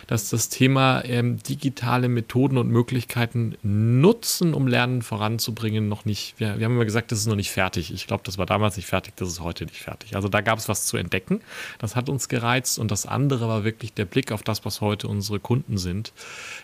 [0.09, 6.59] dass das Thema ähm, digitale Methoden und Möglichkeiten nutzen, um Lernen voranzubringen, noch nicht, wir,
[6.59, 7.93] wir haben immer gesagt, das ist noch nicht fertig.
[7.95, 10.17] Ich glaube, das war damals nicht fertig, das ist heute nicht fertig.
[10.17, 11.41] Also da gab es was zu entdecken.
[11.79, 15.07] Das hat uns gereizt und das andere war wirklich der Blick auf das, was heute
[15.07, 16.13] unsere Kunden sind,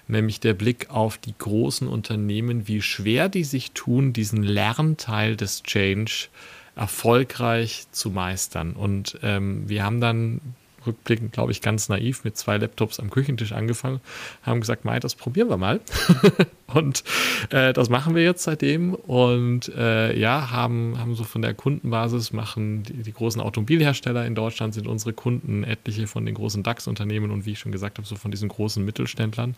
[0.09, 5.63] nämlich der Blick auf die großen Unternehmen, wie schwer die sich tun, diesen Lernteil des
[5.63, 6.29] Change
[6.77, 8.75] erfolgreich zu meistern.
[8.75, 10.41] Und ähm, wir haben dann
[10.87, 14.01] rückblickend, glaube ich, ganz naiv mit zwei Laptops am Küchentisch angefangen,
[14.43, 15.81] haben gesagt, Mai, das probieren wir mal.
[16.73, 17.03] und
[17.51, 18.95] äh, das machen wir jetzt seitdem.
[18.95, 24.35] Und äh, ja, haben, haben so von der Kundenbasis machen die, die, großen Automobilhersteller in
[24.35, 28.07] Deutschland sind unsere Kunden, etliche von den großen DAX-Unternehmen und wie ich schon gesagt habe,
[28.07, 29.57] so von diesen großen Mittelständlern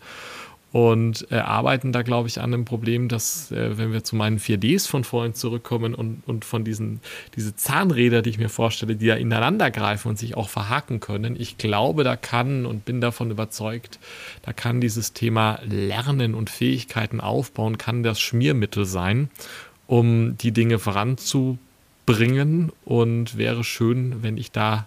[0.71, 4.39] und äh, arbeiten da, glaube ich, an einem Problem, dass, äh, wenn wir zu meinen
[4.39, 7.01] 4Ds von vorhin zurückkommen und, und von diesen
[7.35, 11.35] diese Zahnräder, die ich mir vorstelle, die da ineinander greifen und sich auch verhaken können,
[11.39, 13.99] ich glaube, da kann und bin davon überzeugt,
[14.43, 19.31] da kann dieses Thema Lernen und Fähigkeiten aufbauen, kann das Schmiermittel sein,
[19.87, 22.71] um die Dinge voranzubringen.
[22.85, 24.85] Und wäre schön, wenn ich da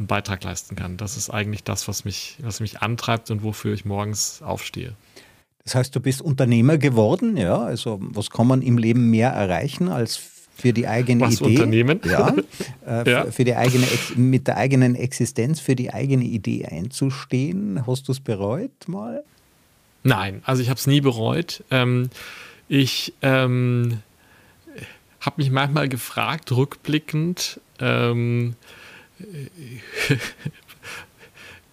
[0.00, 0.96] einen Beitrag leisten kann.
[0.96, 4.94] Das ist eigentlich das, was mich, was mich antreibt und wofür ich morgens aufstehe.
[5.64, 7.58] Das heißt, du bist Unternehmer geworden, ja?
[7.58, 10.16] Also was kann man im Leben mehr erreichen als
[10.56, 11.50] für die eigene was Idee?
[11.50, 12.00] Unternehmen?
[12.04, 12.34] Ja,
[12.86, 13.30] äh, ja.
[13.30, 13.86] Für die eigene,
[14.16, 17.86] mit der eigenen Existenz für die eigene Idee einzustehen.
[17.86, 19.22] Hast du es bereut mal?
[20.02, 21.62] Nein, also ich habe es nie bereut.
[21.70, 22.08] Ähm,
[22.68, 24.00] ich ähm,
[25.20, 28.56] habe mich manchmal gefragt, rückblickend, ähm,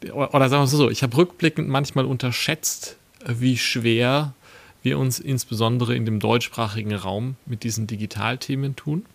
[0.14, 4.34] oder sagen wir es so, ich habe rückblickend manchmal unterschätzt, wie schwer
[4.84, 9.06] wir uns insbesondere in dem deutschsprachigen Raum mit diesen Digitalthemen tun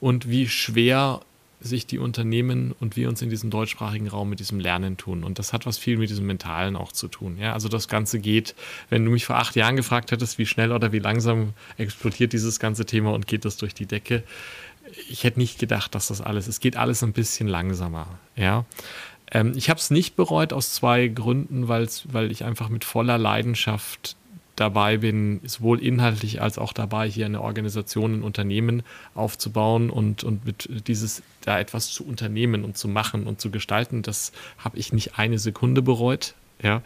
[0.00, 1.20] und wie schwer
[1.64, 5.24] sich die Unternehmen und wir uns in diesem deutschsprachigen Raum mit diesem Lernen tun.
[5.24, 7.38] Und das hat was viel mit diesem Mentalen auch zu tun.
[7.40, 8.54] Ja, also das Ganze geht,
[8.90, 12.60] wenn du mich vor acht Jahren gefragt hättest, wie schnell oder wie langsam explodiert dieses
[12.60, 14.24] ganze Thema und geht das durch die Decke,
[15.08, 18.06] ich hätte nicht gedacht, dass das alles, es geht alles ein bisschen langsamer,
[18.36, 18.64] ja.
[19.30, 23.18] Ähm, ich habe es nicht bereut aus zwei Gründen, weil's, weil ich einfach mit voller
[23.18, 24.16] Leidenschaft
[24.56, 28.82] dabei bin, sowohl inhaltlich als auch dabei, hier eine Organisation, ein Unternehmen
[29.14, 34.02] aufzubauen und, und mit dieses da etwas zu unternehmen und zu machen und zu gestalten,
[34.02, 36.34] das habe ich nicht eine Sekunde bereut.
[36.64, 36.82] Ja.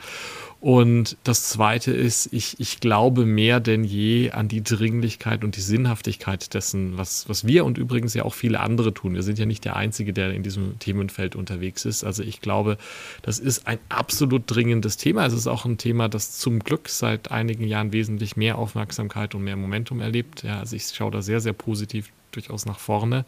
[0.60, 5.60] Und das Zweite ist, ich, ich glaube mehr denn je an die Dringlichkeit und die
[5.60, 9.14] Sinnhaftigkeit dessen, was, was wir und übrigens ja auch viele andere tun.
[9.14, 12.02] Wir sind ja nicht der Einzige, der in diesem Themenfeld unterwegs ist.
[12.02, 12.76] Also ich glaube,
[13.22, 15.24] das ist ein absolut dringendes Thema.
[15.26, 19.44] Es ist auch ein Thema, das zum Glück seit einigen Jahren wesentlich mehr Aufmerksamkeit und
[19.44, 20.42] mehr Momentum erlebt.
[20.42, 23.24] Ja, also ich schaue da sehr, sehr positiv durchaus nach vorne.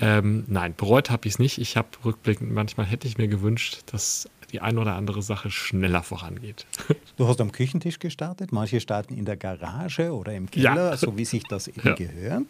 [0.00, 1.58] Ähm, nein, bereut habe ich es nicht.
[1.58, 6.02] Ich habe rückblickend, manchmal hätte ich mir gewünscht, dass die eine oder andere Sache schneller
[6.02, 6.66] vorangeht.
[7.16, 10.96] Du hast am Küchentisch gestartet, manche starten in der Garage oder im Keller, ja.
[10.96, 11.94] so wie sich das eben ja.
[11.94, 12.44] gehört.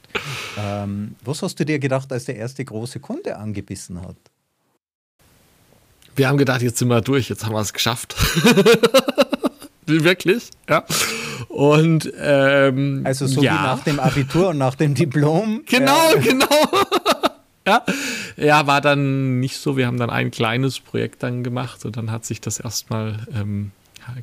[0.59, 4.17] Ähm, was hast du dir gedacht, als der erste große Kunde angebissen hat?
[6.17, 8.15] Wir haben gedacht, jetzt sind wir durch, jetzt haben wir es geschafft.
[9.87, 10.85] Wirklich, ja.
[11.49, 13.53] Und ähm, also so ja.
[13.53, 15.63] wie nach dem Abitur und nach dem Diplom.
[15.67, 16.47] Genau, äh, genau
[17.69, 17.85] ja.
[18.37, 19.77] ja, war dann nicht so.
[19.77, 23.73] Wir haben dann ein kleines Projekt dann gemacht und dann hat sich das erstmal, ähm,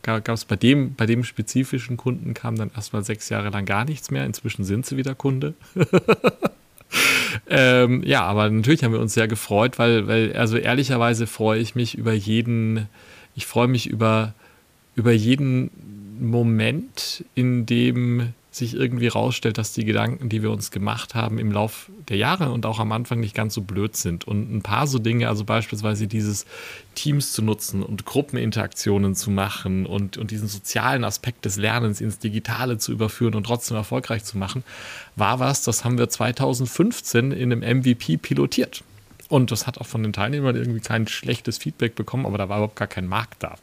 [0.02, 3.86] gab es bei dem, bei dem spezifischen Kunden kam dann erstmal sechs Jahre lang gar
[3.86, 4.26] nichts mehr.
[4.26, 5.54] Inzwischen sind sie wieder Kunde.
[7.50, 11.76] ähm, ja, aber natürlich haben wir uns sehr gefreut, weil, weil, also ehrlicherweise freue ich
[11.76, 12.88] mich über jeden,
[13.36, 14.34] ich freue mich über,
[14.96, 15.70] über jeden
[16.20, 21.52] Moment, in dem sich irgendwie rausstellt, dass die Gedanken, die wir uns gemacht haben im
[21.52, 24.26] Lauf der Jahre und auch am Anfang nicht ganz so blöd sind.
[24.26, 26.46] Und ein paar so Dinge, also beispielsweise dieses
[26.96, 32.20] Teams zu nutzen und Gruppeninteraktionen zu machen und, und diesen sozialen Aspekt des Lernens ins
[32.20, 34.64] Digitale zu überführen und trotzdem erfolgreich zu machen,
[35.18, 38.84] war was, das haben wir 2015 in einem MVP pilotiert.
[39.30, 42.58] Und das hat auch von den Teilnehmern irgendwie kein schlechtes Feedback bekommen, aber da war
[42.58, 43.56] überhaupt gar kein Markt da.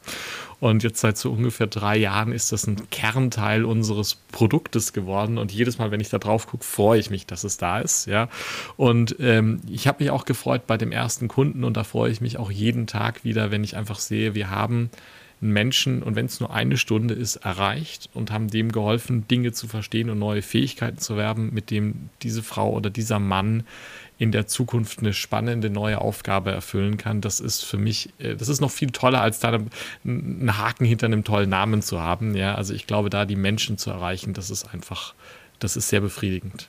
[0.59, 5.39] Und jetzt seit so ungefähr drei Jahren ist das ein Kernteil unseres Produktes geworden.
[5.39, 8.07] Und jedes Mal, wenn ich da drauf gucke, freue ich mich, dass es da ist.
[8.07, 8.29] Ja.
[8.77, 12.21] Und ähm, ich habe mich auch gefreut bei dem ersten Kunden und da freue ich
[12.21, 14.91] mich auch jeden Tag wieder, wenn ich einfach sehe, wir haben
[15.43, 19.53] einen Menschen und wenn es nur eine Stunde ist, erreicht und haben dem geholfen, Dinge
[19.53, 23.65] zu verstehen und neue Fähigkeiten zu werben, mit dem diese Frau oder dieser Mann
[24.23, 27.21] in der Zukunft eine spannende neue Aufgabe erfüllen kann.
[27.21, 29.59] Das ist für mich, äh, das ist noch viel toller, als da
[30.05, 32.37] einen Haken hinter einem tollen Namen zu haben.
[32.37, 35.15] Ja, also ich glaube, da die Menschen zu erreichen, das ist einfach,
[35.59, 36.69] das ist sehr befriedigend.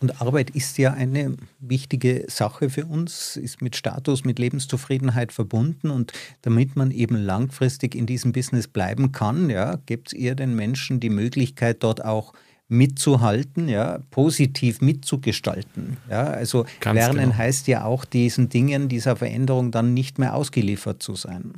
[0.00, 5.90] Und Arbeit ist ja eine wichtige Sache für uns, ist mit Status, mit Lebenszufriedenheit verbunden.
[5.90, 10.56] Und damit man eben langfristig in diesem Business bleiben kann, ja, gibt es eher den
[10.56, 12.32] Menschen die Möglichkeit, dort auch
[12.68, 15.96] mitzuhalten, ja, positiv mitzugestalten.
[16.10, 17.36] Ja, also Ganz lernen genau.
[17.36, 21.54] heißt ja auch, diesen Dingen, dieser Veränderung dann nicht mehr ausgeliefert zu sein.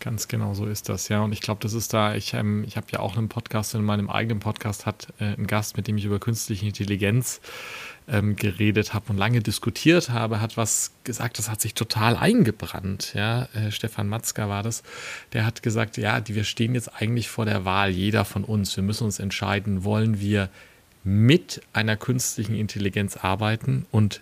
[0.00, 1.22] Ganz genau so ist das, ja.
[1.22, 3.84] Und ich glaube, das ist da, ich, ähm, ich habe ja auch einen Podcast, in
[3.84, 7.40] meinem eigenen Podcast hat äh, ein Gast, mit dem ich über künstliche Intelligenz
[8.08, 13.12] ähm, geredet habe und lange diskutiert habe, hat was gesagt, das hat sich total eingebrannt.
[13.14, 14.82] Ja, äh, Stefan Matzka war das.
[15.32, 18.76] Der hat gesagt, ja, die, wir stehen jetzt eigentlich vor der Wahl, jeder von uns.
[18.76, 20.48] Wir müssen uns entscheiden, wollen wir
[21.04, 24.20] mit einer künstlichen Intelligenz arbeiten und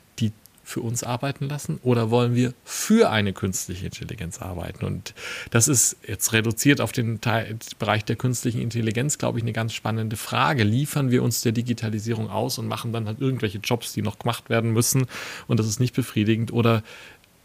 [0.69, 4.85] für uns arbeiten lassen oder wollen wir für eine künstliche Intelligenz arbeiten?
[4.85, 5.15] Und
[5.51, 9.73] das ist jetzt reduziert auf den Teil, Bereich der künstlichen Intelligenz, glaube ich, eine ganz
[9.73, 10.65] spannende Frage.
[10.65, 14.51] Liefern wir uns der Digitalisierung aus und machen dann halt irgendwelche Jobs, die noch gemacht
[14.51, 15.07] werden müssen
[15.47, 16.83] und das ist nicht befriedigend oder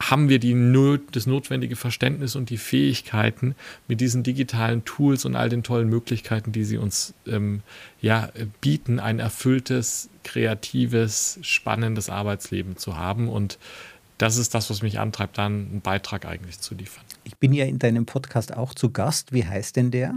[0.01, 0.53] haben wir die
[1.11, 3.55] das notwendige Verständnis und die Fähigkeiten,
[3.87, 7.61] mit diesen digitalen Tools und all den tollen Möglichkeiten, die sie uns ähm,
[8.01, 8.29] ja,
[8.61, 13.29] bieten, ein erfülltes, kreatives, spannendes Arbeitsleben zu haben.
[13.29, 13.57] Und
[14.17, 17.03] das ist das, was mich antreibt, dann einen Beitrag eigentlich zu liefern.
[17.23, 19.31] Ich bin ja in deinem Podcast auch zu Gast.
[19.31, 20.13] Wie heißt denn der?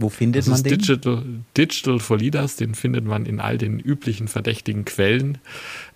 [0.00, 0.78] Wo findet das man den?
[0.78, 1.24] Digital,
[1.56, 5.38] Digital for Leaders, den findet man in all den üblichen verdächtigen Quellen.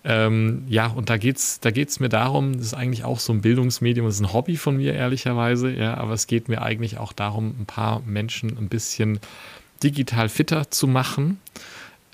[0.02, 3.32] Ähm, ja, und da geht es da geht's mir darum, das ist eigentlich auch so
[3.32, 6.98] ein Bildungsmedium, das ist ein Hobby von mir, ehrlicherweise, ja, aber es geht mir eigentlich
[6.98, 9.20] auch darum, ein paar Menschen ein bisschen
[9.84, 11.38] digital fitter zu machen.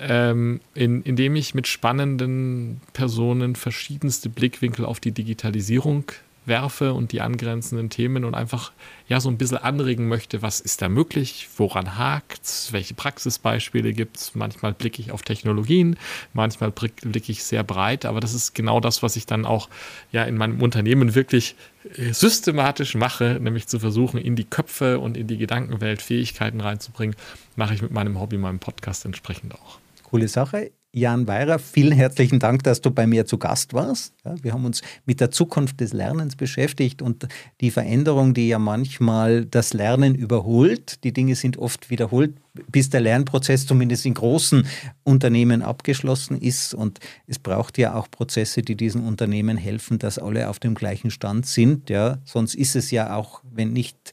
[0.01, 6.05] Ähm, in, indem ich mit spannenden Personen verschiedenste Blickwinkel auf die Digitalisierung
[6.49, 8.73] werfe und die angrenzenden Themen und einfach
[9.07, 13.93] ja so ein bisschen anregen möchte, was ist da möglich, woran hakt es, welche Praxisbeispiele
[13.93, 14.35] gibt es.
[14.35, 15.97] Manchmal blicke ich auf Technologien,
[16.33, 19.69] manchmal blicke ich sehr breit, aber das ist genau das, was ich dann auch
[20.11, 21.55] ja in meinem Unternehmen wirklich
[21.95, 27.15] äh, systematisch mache, nämlich zu versuchen, in die Köpfe und in die Gedankenwelt Fähigkeiten reinzubringen,
[27.55, 29.79] mache ich mit meinem Hobby, meinem Podcast entsprechend auch.
[30.03, 30.71] Coole Sache.
[30.91, 34.15] Jan Weirer, vielen herzlichen Dank, dass du bei mir zu Gast warst.
[34.25, 37.27] Ja, wir haben uns mit der Zukunft des Lernens beschäftigt und
[37.61, 41.03] die Veränderung, die ja manchmal das Lernen überholt.
[41.03, 42.33] Die Dinge sind oft wiederholt,
[42.71, 44.65] bis der Lernprozess zumindest in großen
[45.03, 46.73] Unternehmen abgeschlossen ist.
[46.73, 51.11] Und es braucht ja auch Prozesse, die diesen Unternehmen helfen, dass alle auf dem gleichen
[51.11, 51.91] Stand sind.
[51.91, 54.11] Ja, sonst ist es ja auch, wenn nicht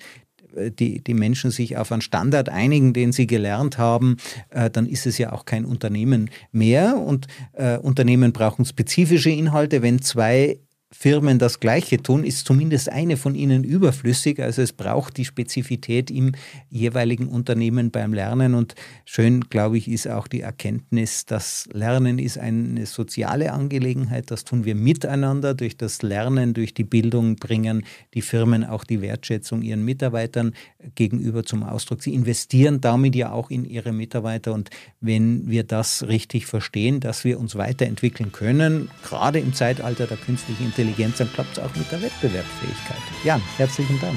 [0.71, 4.17] die, die Menschen sich auf einen Standard einigen, den sie gelernt haben,
[4.51, 6.99] äh, dann ist es ja auch kein Unternehmen mehr.
[6.99, 9.83] Und äh, Unternehmen brauchen spezifische Inhalte.
[9.83, 10.59] Wenn zwei
[10.99, 14.42] Firmen das Gleiche tun, ist zumindest eine von ihnen überflüssig.
[14.42, 16.32] Also es braucht die Spezifität im
[16.70, 18.55] jeweiligen Unternehmen beim Lernen.
[18.55, 18.74] Und
[19.05, 24.30] schön, glaube ich, ist auch die Erkenntnis, dass Lernen ist eine soziale Angelegenheit.
[24.30, 25.53] Das tun wir miteinander.
[25.53, 27.84] Durch das Lernen, durch die Bildung bringen
[28.14, 30.55] die Firmen auch die Wertschätzung ihren Mitarbeitern
[30.94, 32.03] gegenüber zum Ausdruck.
[32.03, 34.55] Sie investieren damit ja auch in ihre Mitarbeiter.
[34.55, 34.70] Und
[35.03, 40.72] wenn wir das richtig verstehen, dass wir uns weiterentwickeln können, gerade im Zeitalter der künstlichen
[40.87, 43.03] Intelligenz, dann klappt es auch mit der Wettbewerbsfähigkeit.
[43.24, 44.16] Jan, herzlichen Dank.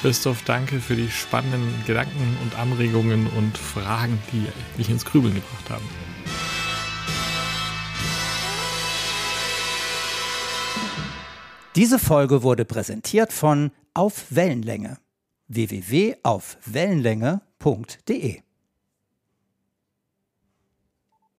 [0.00, 5.70] Christoph, danke für die spannenden Gedanken und Anregungen und Fragen, die mich ins Grübeln gebracht
[5.70, 5.84] haben.
[11.74, 14.98] Diese Folge wurde präsentiert von Auf Wellenlänge
[15.48, 18.42] www.aufwellenlänge.de